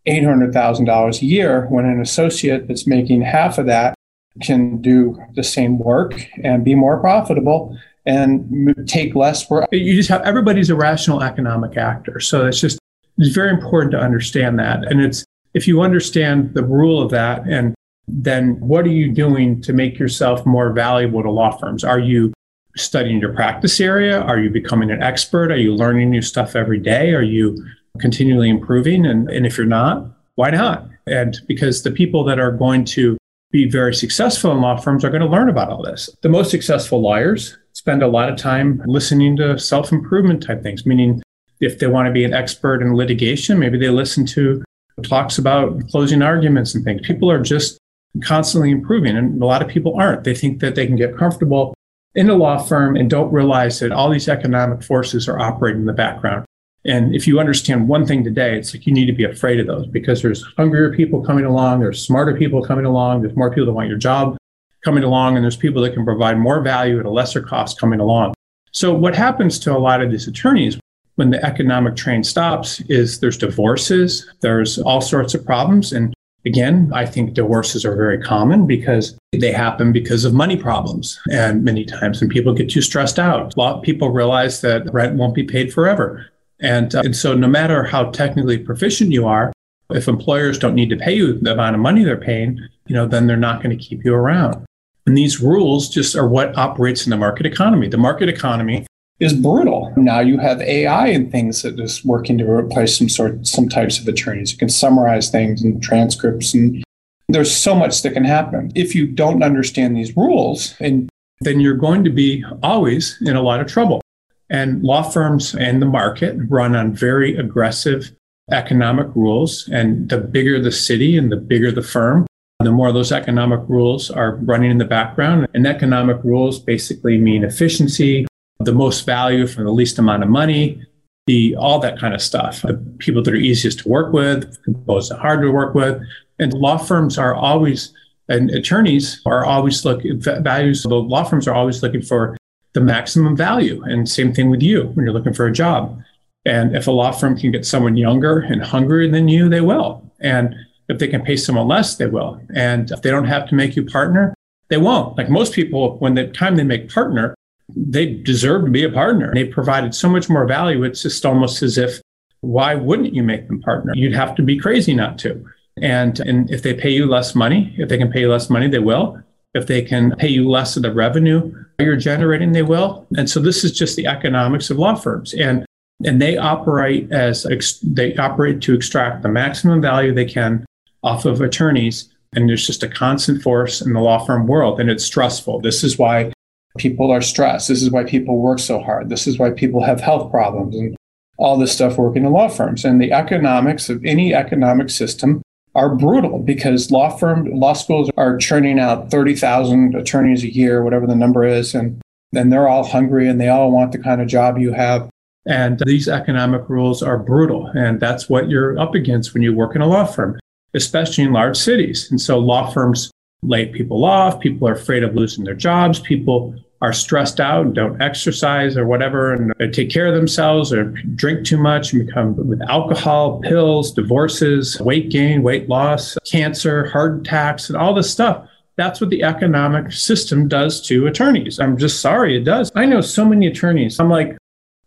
$800,000 0.08 1.22
a 1.22 1.26
year 1.26 1.68
when 1.68 1.86
an 1.86 2.02
associate 2.02 2.68
that's 2.68 2.88
making 2.88 3.22
half 3.22 3.58
of 3.58 3.66
that 3.66 3.96
can 4.42 4.82
do 4.82 5.18
the 5.36 5.44
same 5.44 5.80
work 5.80 6.14
and 6.44 6.64
be 6.64 6.76
more 6.76 7.00
profitable 7.00 7.78
and 8.06 8.88
take 8.88 9.16
less 9.16 9.50
work? 9.50 9.68
You 9.72 9.96
just 9.96 10.10
have 10.10 10.22
everybody's 10.22 10.70
a 10.70 10.76
rational 10.76 11.24
economic 11.24 11.78
actor. 11.78 12.20
So 12.20 12.46
it's 12.46 12.60
just, 12.60 12.80
it's 13.18 13.34
very 13.34 13.50
important 13.50 13.92
to 13.92 14.00
understand 14.00 14.60
that. 14.60 14.84
And 14.86 15.02
it's, 15.02 15.25
if 15.56 15.68
you 15.68 15.82
understand 15.82 16.54
the 16.54 16.64
rule 16.64 17.02
of 17.02 17.10
that, 17.12 17.48
and 17.48 17.74
then 18.08 18.60
what 18.60 18.86
are 18.86 18.90
you 18.90 19.12
doing 19.12 19.62
to 19.62 19.74
make 19.74 19.98
yourself 19.98 20.46
more 20.46 20.72
valuable 20.72 21.24
to 21.24 21.32
law 21.32 21.58
firms? 21.58 21.84
Are 21.84 21.98
you 21.98 22.34
studying 22.76 23.20
your 23.20 23.34
practice 23.34 23.80
area? 23.80 24.20
Are 24.22 24.38
you 24.38 24.50
becoming 24.50 24.92
an 24.92 25.02
expert? 25.02 25.52
Are 25.52 25.58
you 25.58 25.74
learning 25.74 26.12
new 26.12 26.22
stuff 26.22 26.56
every 26.56 26.78
day? 26.78 27.14
Are 27.14 27.24
you 27.24 27.66
continually 28.00 28.50
improving? 28.50 29.06
And, 29.06 29.30
and 29.30 29.46
if 29.46 29.58
you're 29.58 29.66
not, 29.66 30.06
why 30.36 30.50
not? 30.50 30.88
And 31.08 31.40
because 31.48 31.84
the 31.84 31.92
people 31.92 32.26
that 32.26 32.38
are 32.38 32.52
going 32.52 32.84
to 32.86 33.18
be 33.52 33.70
very 33.70 33.96
successful 33.96 34.52
in 34.52 34.60
law 34.60 34.76
firms 34.76 35.06
are 35.06 35.10
going 35.10 35.22
to 35.22 35.28
learn 35.28 35.48
about 35.48 35.70
all 35.70 35.82
this. 35.82 36.10
The 36.22 36.28
most 36.28 36.52
successful 36.52 37.00
lawyers 37.00 37.58
spend 37.72 38.04
a 38.04 38.08
lot 38.08 38.28
of 38.28 38.38
time 38.38 38.82
listening 38.86 39.38
to 39.38 39.58
self 39.58 39.94
improvement 39.94 40.44
type 40.44 40.62
things, 40.62 40.86
meaning 40.86 41.22
if 41.62 41.80
they 41.80 41.88
want 41.88 42.08
to 42.08 42.12
be 42.12 42.26
an 42.26 42.34
expert 42.34 42.82
in 42.82 42.94
litigation, 42.96 43.58
maybe 43.58 43.78
they 43.78 43.90
listen 43.90 44.26
to 44.26 44.65
talks 45.04 45.38
about 45.38 45.88
closing 45.90 46.22
arguments 46.22 46.76
and 46.76 46.84
things. 46.84 47.02
People 47.06 47.30
are 47.30 47.42
just 47.42 47.78
constantly 48.24 48.72
improving, 48.72 49.18
and 49.18 49.42
a 49.42 49.46
lot 49.46 49.62
of 49.62 49.68
people 49.68 49.96
aren't. 50.00 50.24
They 50.24 50.36
think 50.36 50.60
that 50.62 50.76
they 50.76 50.88
can 50.88 50.96
get 50.96 51.18
comfortable 51.18 51.74
in 52.14 52.30
a 52.30 52.36
law 52.36 52.58
firm 52.58 52.96
and 52.96 53.10
don't 53.10 53.32
realize 53.32 53.80
that 53.80 53.92
all 53.92 54.10
these 54.10 54.30
economic 54.30 54.84
forces 54.84 55.28
are 55.28 55.40
operating 55.40 55.82
in 55.82 55.86
the 55.86 55.94
background. 55.94 56.46
And 56.86 57.16
if 57.16 57.28
you 57.28 57.40
understand 57.40 57.90
one 57.90 58.06
thing 58.06 58.24
today, 58.24 58.58
it's 58.58 58.74
like 58.74 58.86
you 58.86 58.94
need 58.94 59.08
to 59.08 59.14
be 59.14 59.26
afraid 59.26 59.60
of 59.60 59.68
those 59.68 59.88
because 59.88 60.22
there's 60.22 60.44
hungrier 60.56 60.94
people 60.94 61.22
coming 61.24 61.44
along, 61.44 61.80
there's 61.80 62.02
smarter 62.02 62.36
people 62.38 62.64
coming 62.64 62.86
along, 62.86 63.22
there's 63.22 63.36
more 63.36 63.50
people 63.50 63.66
that 63.66 63.74
want 63.74 63.90
your 63.90 63.98
job 63.98 64.38
coming 64.84 65.04
along, 65.04 65.36
and 65.36 65.44
there's 65.44 65.58
people 65.58 65.82
that 65.82 65.94
can 65.94 66.06
provide 66.06 66.38
more 66.38 66.62
value 66.62 67.00
at 67.00 67.06
a 67.06 67.10
lesser 67.10 67.42
cost 67.42 67.80
coming 67.80 68.00
along. 68.00 68.34
So, 68.72 68.94
what 68.94 69.16
happens 69.16 69.58
to 69.60 69.76
a 69.76 69.80
lot 69.80 70.02
of 70.02 70.12
these 70.12 70.28
attorneys 70.28 70.78
when 71.16 71.32
the 71.32 71.44
economic 71.46 71.96
train 71.96 72.24
stops 72.24 72.82
is 72.82 73.20
there's 73.20 73.38
divorces, 73.38 74.30
there's 74.42 74.78
all 74.80 75.02
sorts 75.02 75.34
of 75.34 75.46
problems. 75.46 75.94
And 75.94 76.14
again, 76.46 76.92
I 76.94 77.06
think 77.06 77.34
divorces 77.34 77.86
are 77.86 77.96
very 77.96 78.22
common 78.22 78.68
because 78.68 79.18
they 79.32 79.52
happen 79.52 79.92
because 79.92 80.26
of 80.26 80.34
money 80.34 80.58
problems. 80.58 81.20
And 81.32 81.64
many 81.64 81.86
times 81.86 82.22
when 82.22 82.30
people 82.30 82.54
get 82.54 82.70
too 82.70 82.82
stressed 82.82 83.20
out, 83.20 83.56
a 83.56 83.60
lot 83.60 83.78
of 83.78 83.84
people 83.84 84.12
realize 84.12 84.62
that 84.62 84.92
rent 84.94 85.16
won't 85.16 85.36
be 85.36 85.44
paid 85.44 85.74
forever. 85.74 86.28
And, 86.60 86.94
uh, 86.96 87.02
and 87.04 87.16
so, 87.16 87.34
no 87.34 87.48
matter 87.48 87.84
how 87.84 88.12
technically 88.12 88.58
proficient 88.58 89.12
you 89.12 89.28
are, 89.28 89.52
if 89.90 90.08
employers 90.08 90.58
don't 90.58 90.74
need 90.74 90.90
to 90.90 90.98
pay 90.98 91.14
you 91.14 91.34
the 91.34 91.52
amount 91.52 91.76
of 91.76 91.82
money 91.82 92.04
they're 92.04 92.18
paying, 92.18 92.60
you 92.88 92.96
know, 92.96 93.06
then 93.06 93.28
they're 93.28 93.38
not 93.38 93.62
going 93.62 93.78
to 93.78 93.84
keep 93.84 94.06
you 94.06 94.14
around. 94.14 94.66
And 95.06 95.18
these 95.18 95.42
rules 95.42 95.90
just 95.90 96.16
are 96.16 96.28
what 96.28 96.58
operates 96.58 97.06
in 97.06 97.12
the 97.12 97.18
market 97.18 97.46
economy. 97.46 97.88
The 97.88 97.98
market 97.98 98.30
economy 98.30 98.88
is 99.20 99.34
brutal. 99.34 99.94
Now 99.96 100.20
you 100.20 100.38
have 100.38 100.62
AI 100.62 101.08
and 101.08 101.32
things 101.32 101.62
that 101.62 101.80
is 101.80 102.04
working 102.04 102.38
to 102.38 102.50
replace 102.50 102.98
some 102.98 103.10
sort 103.10 103.48
some 103.48 103.70
types 103.70 104.00
of 104.00 104.08
attorneys. 104.08 104.52
You 104.52 104.58
can 104.58 104.70
summarize 104.70 105.30
things 105.30 105.64
and 105.64 105.82
transcripts 105.82 106.54
and 106.54 106.84
there's 107.28 107.56
so 107.56 107.76
much 107.76 108.02
that 108.04 108.14
can 108.14 108.24
happen. 108.24 108.72
If 108.76 108.94
you 108.94 109.08
don't 109.08 109.44
understand 109.44 109.96
these 109.96 110.16
rules, 110.16 110.76
and 110.80 111.10
then 111.42 111.60
you're 111.60 111.76
going 111.76 112.04
to 112.04 112.10
be 112.10 112.46
always 112.62 113.18
in 113.22 113.36
a 113.36 113.42
lot 113.42 113.60
of 113.60 113.68
trouble. 113.68 114.02
And 114.50 114.84
law 114.84 115.02
firms 115.02 115.56
and 115.56 115.82
the 115.82 115.88
market 115.88 116.38
run 116.50 116.76
on 116.76 116.94
very 116.94 117.36
aggressive 117.36 118.12
economic 118.52 119.08
rules. 119.16 119.68
And 119.70 120.08
the 120.08 120.20
bigger 120.20 120.62
the 120.62 120.72
city 120.72 121.18
and 121.18 121.32
the 121.32 121.38
bigger 121.38 121.72
the 121.72 121.82
firm, 121.82 122.28
the 122.60 122.72
more 122.72 122.92
those 122.92 123.12
economic 123.12 123.62
rules 123.68 124.12
are 124.12 124.36
running 124.36 124.70
in 124.70 124.78
the 124.78 124.86
background. 124.86 125.48
And 125.54 125.66
economic 125.66 126.24
rules 126.24 126.60
basically 126.60 127.18
mean 127.18 127.44
efficiency, 127.44 128.28
the 128.66 128.74
most 128.74 129.06
value 129.06 129.48
for 129.48 129.64
the 129.64 129.72
least 129.72 130.00
amount 130.00 130.24
of 130.24 130.30
money, 130.30 130.82
the 131.28 131.56
all 131.56 131.80
that 131.80 132.00
kind 132.00 132.14
of 132.14 132.22
stuff. 132.22 132.62
The 132.62 132.76
people 133.00 133.24
that 133.24 133.34
are 133.34 133.38
easiest 133.38 133.80
to 133.80 133.90
work 133.90 134.14
with, 134.14 134.58
opposed 134.68 135.12
to 135.12 135.18
hard 135.18 135.42
to 135.42 135.50
work 135.50 135.74
with. 135.74 136.02
And 136.40 136.54
law 136.54 136.78
firms 136.78 137.18
are 137.18 137.34
always 137.34 137.94
and 138.28 138.50
attorneys 138.50 139.22
are 139.26 139.46
always 139.46 139.86
looking 139.86 140.20
values. 140.20 140.84
The 140.84 140.90
law 140.90 141.24
firms 141.24 141.48
are 141.48 141.54
always 141.54 141.84
looking 141.84 142.02
for 142.02 142.38
the 142.74 142.82
maximum 142.82 143.38
value. 143.38 143.84
And 143.84 144.10
same 144.10 144.34
thing 144.34 144.50
with 144.50 144.62
you 144.62 144.88
when 144.94 145.06
you're 145.06 145.14
looking 145.14 145.34
for 145.34 145.46
a 145.46 145.52
job. 145.52 146.02
And 146.46 146.76
if 146.76 146.88
a 146.88 146.92
law 146.92 147.12
firm 147.12 147.38
can 147.38 147.52
get 147.52 147.66
someone 147.66 147.98
younger 147.98 148.40
and 148.40 148.64
hungrier 148.64 149.10
than 149.10 149.28
you, 149.28 149.50
they 149.50 149.62
will. 149.62 150.12
And 150.20 150.56
if 150.90 151.00
they 151.00 151.08
can 151.08 151.24
pay 151.24 151.38
someone 151.38 151.68
less, 151.68 151.96
they 151.96 152.06
will. 152.06 152.40
And 152.54 152.92
if 152.92 153.02
they 153.02 153.10
don't 153.10 153.26
have 153.26 153.48
to 153.50 153.56
make 153.56 153.76
you 153.76 153.86
partner, 153.86 154.34
they 154.70 154.78
won't. 154.78 155.18
Like 155.18 155.30
most 155.30 155.54
people, 155.54 155.98
when 155.98 156.16
the 156.16 156.28
time 156.28 156.56
they 156.56 156.64
make 156.64 156.92
partner, 156.92 157.36
they 157.70 158.14
deserve 158.14 158.66
to 158.66 158.72
be 158.72 158.84
a 158.84 158.92
partner. 158.92 159.34
They 159.34 159.46
provided 159.46 159.96
so 159.96 160.10
much 160.10 160.30
more 160.30 160.46
value. 160.46 160.84
It's 160.84 161.02
just 161.02 161.26
almost 161.26 161.64
as 161.64 161.78
if, 161.78 162.02
why 162.42 162.76
wouldn't 162.76 163.14
you 163.14 163.24
make 163.24 163.48
them 163.48 163.62
partner? 163.62 163.94
You'd 163.96 164.14
have 164.14 164.36
to 164.36 164.44
be 164.44 164.58
crazy 164.60 164.94
not 164.94 165.18
to. 165.20 165.44
And, 165.82 166.20
and 166.20 166.50
if 166.52 166.62
they 166.62 166.74
pay 166.74 166.92
you 166.92 167.08
less 167.08 167.34
money, 167.34 167.74
if 167.78 167.90
they 167.90 167.98
can 167.98 168.12
pay 168.12 168.22
you 168.22 168.32
less 168.32 168.50
money, 168.50 168.68
they 168.68 168.80
will. 168.80 169.20
If 169.54 169.68
they 169.68 169.82
can 169.82 170.12
pay 170.18 170.28
you 170.28 170.50
less 170.50 170.76
of 170.76 170.84
the 170.84 170.94
revenue 170.94 171.54
you're 171.80 171.96
generating, 171.96 172.52
they 172.52 172.62
will. 172.62 173.06
And 173.18 173.30
so 173.30 173.40
this 173.40 173.64
is 173.64 173.72
just 173.72 173.96
the 173.96 174.08
economics 174.08 174.70
of 174.70 174.78
law 174.78 174.96
firms. 174.96 175.34
And 175.34 175.66
and 176.04 176.22
they 176.22 176.38
operate 176.38 177.12
as 177.12 177.44
they 177.82 178.16
operate 178.18 178.62
to 178.62 178.74
extract 178.74 179.24
the 179.24 179.30
maximum 179.30 179.82
value 179.82 180.14
they 180.14 180.26
can 180.26 180.66
off 181.04 181.24
of 181.24 181.40
attorneys 181.40 182.10
and 182.34 182.50
there's 182.50 182.68
just 182.68 182.84
a 182.84 182.90
constant 182.90 183.42
force 183.42 183.82
in 183.82 183.94
the 183.94 184.02
law 184.02 184.20
firm 184.20 184.46
world 184.46 184.82
and 184.82 184.90
it's 184.90 185.06
stressful 185.06 185.62
this 185.62 185.86
is 185.86 185.98
why 185.98 186.34
people 186.78 187.12
are 187.12 187.22
stressed. 187.22 187.68
This 187.68 187.82
is 187.82 187.92
why 187.92 188.04
people 188.04 188.38
work 188.40 188.60
so 188.60 188.80
hard. 188.80 189.10
This 189.10 189.28
is 189.28 189.40
why 189.40 189.52
people 189.52 189.84
have 189.84 190.02
health 190.02 190.32
problems 190.32 190.76
and 190.76 190.96
all 191.38 191.58
this 191.58 191.72
stuff 191.72 191.98
working 191.98 192.26
in 192.26 192.32
law 192.32 192.48
firms. 192.48 192.86
And 192.86 193.02
the 193.02 193.12
economics 193.12 193.90
of 193.90 194.04
any 194.06 194.34
economic 194.34 194.90
system 194.90 195.42
are 195.74 195.94
brutal 195.94 196.40
because 196.40 196.92
law 196.92 197.10
firm 197.10 197.46
law 197.52 197.74
schools 197.74 198.10
are 198.18 198.38
churning 198.38 198.80
out 198.80 199.12
30,000 199.12 199.96
attorneys 199.96 200.44
a 200.44 200.54
year, 200.54 200.84
whatever 200.84 201.06
the 201.06 201.16
number 201.16 201.44
is, 201.44 201.76
and 201.76 202.02
then 202.32 202.50
they're 202.50 202.68
all 202.68 202.86
hungry 202.86 203.28
and 203.28 203.40
they 203.40 203.50
all 203.50 203.72
want 203.72 203.92
the 203.92 204.00
kind 204.00 204.22
of 204.22 204.28
job 204.28 204.58
you 204.58 204.72
have. 204.72 205.10
And 205.46 205.80
these 205.86 206.08
economic 206.08 206.68
rules 206.70 207.04
are 207.04 207.18
brutal. 207.18 207.68
And 207.68 208.00
that's 208.00 208.30
what 208.30 208.50
you're 208.50 208.80
up 208.80 208.96
against 208.96 209.34
when 209.34 209.44
you 209.44 209.54
work 209.54 209.76
in 209.76 209.82
a 209.82 209.88
law 209.88 210.06
firm, 210.06 210.40
especially 210.74 211.24
in 211.24 211.34
large 211.34 211.58
cities. 211.58 212.10
And 212.10 212.20
so 212.20 212.40
law 212.40 212.72
firms 212.72 213.12
lay 213.44 213.68
people 213.68 214.04
off. 214.06 214.40
People 214.40 214.68
are 214.68 214.74
afraid 214.74 215.04
of 215.04 215.14
losing 215.14 215.44
their 215.44 215.54
jobs. 215.54 216.00
People 216.00 216.56
are 216.82 216.94
stressed 216.94 217.40
out 217.40 217.66
and 217.66 217.76
don't 217.76 218.02
exercise 218.02 218.78
or 218.78 218.86
whatever 218.86 219.34
and 219.34 219.74
take 219.74 219.90
care 219.90 220.08
of 220.08 220.14
themselves 220.14 220.74
or 220.74 220.86
drink 221.16 221.46
too 221.46 221.58
much 221.58 221.94
and 221.94 222.06
become 222.06 222.36
with 222.48 222.62
alcohol, 222.70 223.40
pills, 223.42 223.92
divorces, 223.92 224.80
weight 224.82 225.10
gain, 225.10 225.42
weight 225.42 225.70
loss, 225.70 226.18
cancer, 226.30 226.90
heart 226.90 227.22
attacks, 227.22 227.70
and 227.70 227.78
all 227.78 227.94
this 227.94 228.12
stuff. 228.12 228.48
That's 228.76 229.00
what 229.00 229.10
the 229.10 229.24
economic 229.24 229.94
system 229.94 230.50
does 230.50 230.86
to 230.88 231.08
attorneys. 231.08 231.60
I'm 231.60 231.78
just 231.78 232.02
sorry 232.02 232.38
it 232.38 232.44
does. 232.44 232.72
I 232.76 232.86
know 232.86 233.00
so 233.00 233.24
many 233.24 233.48
attorneys. 233.48 234.00
I'm 234.00 234.10
like, 234.10 234.36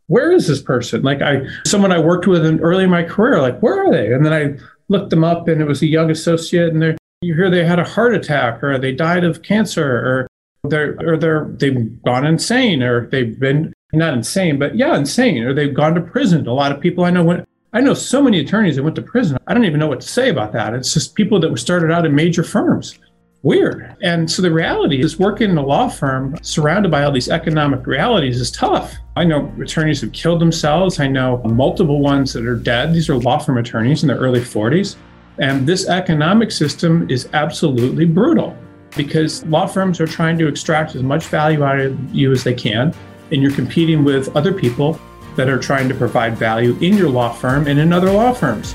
where 0.08 0.30
is 0.30 0.46
this 0.46 0.60
person? 0.60 1.02
Like 1.02 1.22
I 1.22 1.46
someone 1.66 1.92
I 1.92 1.98
worked 1.98 2.26
with 2.26 2.44
in 2.44 2.60
early 2.60 2.84
in 2.84 2.90
my 2.90 3.02
career, 3.02 3.40
like, 3.40 3.60
where 3.60 3.86
are 3.86 3.90
they? 3.90 4.12
And 4.12 4.26
then 4.26 4.32
I 4.32 4.62
looked 4.88 5.10
them 5.10 5.24
up 5.24 5.48
and 5.48 5.60
it 5.60 5.66
was 5.66 5.80
a 5.82 5.86
young 5.86 6.10
associate 6.10 6.72
and 6.72 6.82
they 6.82 6.96
you 7.20 7.34
hear 7.34 7.50
they 7.50 7.64
had 7.64 7.78
a 7.78 7.84
heart 7.84 8.14
attack 8.14 8.62
or 8.62 8.78
they 8.78 8.92
died 8.92 9.24
of 9.24 9.42
cancer 9.42 9.84
or 9.84 10.28
they're 10.64 10.96
or 11.00 11.16
they're 11.16 11.46
they've 11.56 12.02
gone 12.02 12.26
insane 12.26 12.82
or 12.82 13.06
they've 13.08 13.38
been 13.38 13.72
not 13.92 14.14
insane, 14.14 14.58
but 14.58 14.76
yeah, 14.76 14.96
insane, 14.96 15.42
or 15.44 15.54
they've 15.54 15.72
gone 15.72 15.94
to 15.94 16.00
prison. 16.00 16.46
A 16.46 16.52
lot 16.52 16.72
of 16.72 16.80
people 16.80 17.04
I 17.04 17.10
know 17.10 17.24
went. 17.24 17.48
I 17.72 17.80
know 17.80 17.94
so 17.94 18.22
many 18.22 18.40
attorneys 18.40 18.76
that 18.76 18.82
went 18.82 18.96
to 18.96 19.02
prison. 19.02 19.38
I 19.46 19.54
don't 19.54 19.64
even 19.64 19.78
know 19.78 19.88
what 19.88 20.00
to 20.00 20.08
say 20.08 20.30
about 20.30 20.52
that. 20.52 20.74
It's 20.74 20.92
just 20.94 21.14
people 21.14 21.38
that 21.40 21.50
were 21.50 21.56
started 21.56 21.90
out 21.90 22.06
in 22.06 22.14
major 22.14 22.42
firms. 22.42 22.98
Weird. 23.42 23.94
And 24.02 24.30
so 24.30 24.42
the 24.42 24.50
reality 24.50 25.00
is 25.00 25.18
working 25.18 25.50
in 25.50 25.58
a 25.58 25.64
law 25.64 25.88
firm 25.88 26.36
surrounded 26.42 26.90
by 26.90 27.04
all 27.04 27.12
these 27.12 27.28
economic 27.28 27.86
realities 27.86 28.40
is 28.40 28.50
tough. 28.50 28.94
I 29.16 29.24
know 29.24 29.52
attorneys 29.60 30.00
have 30.00 30.12
killed 30.12 30.40
themselves. 30.40 30.98
I 30.98 31.06
know 31.06 31.40
multiple 31.44 32.00
ones 32.00 32.32
that 32.32 32.46
are 32.46 32.56
dead. 32.56 32.94
These 32.94 33.08
are 33.08 33.16
law 33.16 33.38
firm 33.38 33.58
attorneys 33.58 34.02
in 34.02 34.08
their 34.08 34.16
early 34.16 34.40
40s. 34.40 34.96
And 35.38 35.66
this 35.66 35.88
economic 35.88 36.50
system 36.50 37.08
is 37.08 37.28
absolutely 37.32 38.06
brutal 38.06 38.56
because 38.96 39.44
law 39.46 39.66
firms 39.66 40.00
are 40.00 40.06
trying 40.06 40.38
to 40.38 40.48
extract 40.48 40.94
as 40.94 41.02
much 41.02 41.26
value 41.26 41.62
out 41.64 41.78
of 41.78 42.14
you 42.14 42.32
as 42.32 42.44
they 42.44 42.54
can, 42.54 42.94
and 43.30 43.42
you're 43.42 43.52
competing 43.52 44.04
with 44.04 44.34
other 44.36 44.52
people 44.52 44.98
that 45.36 45.48
are 45.48 45.58
trying 45.58 45.88
to 45.88 45.94
provide 45.94 46.36
value 46.36 46.76
in 46.80 46.96
your 46.96 47.08
law 47.08 47.32
firm 47.32 47.66
and 47.66 47.78
in 47.78 47.92
other 47.92 48.10
law 48.10 48.32
firms. 48.32 48.74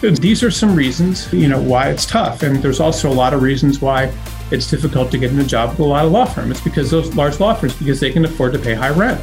These 0.00 0.42
are 0.42 0.50
some 0.50 0.74
reasons, 0.74 1.32
you 1.32 1.48
know, 1.48 1.60
why 1.60 1.88
it's 1.90 2.04
tough, 2.04 2.42
and 2.42 2.56
there's 2.56 2.80
also 2.80 3.10
a 3.10 3.14
lot 3.14 3.32
of 3.32 3.42
reasons 3.42 3.80
why 3.80 4.12
it's 4.50 4.70
difficult 4.70 5.10
to 5.10 5.18
get 5.18 5.32
in 5.32 5.38
a 5.40 5.44
job 5.44 5.70
with 5.70 5.80
a 5.80 5.84
lot 5.84 6.04
of 6.04 6.12
law 6.12 6.24
firms. 6.24 6.52
It's 6.52 6.60
because 6.60 6.90
those 6.90 7.14
large 7.14 7.40
law 7.40 7.54
firms 7.54 7.74
because 7.74 7.98
they 7.98 8.12
can 8.12 8.24
afford 8.24 8.52
to 8.52 8.58
pay 8.58 8.74
high 8.74 8.90
rent. 8.90 9.20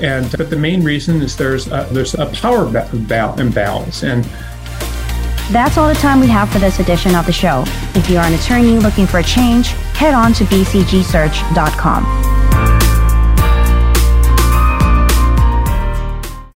And 0.00 0.30
but 0.38 0.48
the 0.48 0.56
main 0.56 0.82
reason 0.82 1.20
is 1.22 1.36
there's 1.36 1.66
a, 1.66 1.86
there's 1.92 2.14
a 2.14 2.26
power 2.26 2.66
imbalance, 2.66 4.02
and 4.02 4.28
that's 5.52 5.76
all 5.76 5.88
the 5.88 5.94
time 5.94 6.18
we 6.20 6.28
have 6.28 6.50
for 6.50 6.58
this 6.58 6.80
edition 6.80 7.14
of 7.14 7.26
the 7.26 7.32
show. 7.32 7.64
If 7.94 8.08
you're 8.08 8.22
an 8.22 8.34
attorney 8.34 8.78
looking 8.78 9.06
for 9.06 9.18
a 9.18 9.22
change, 9.22 9.68
head 9.94 10.14
on 10.14 10.32
to 10.34 10.44
bcgsearch.com. 10.44 12.41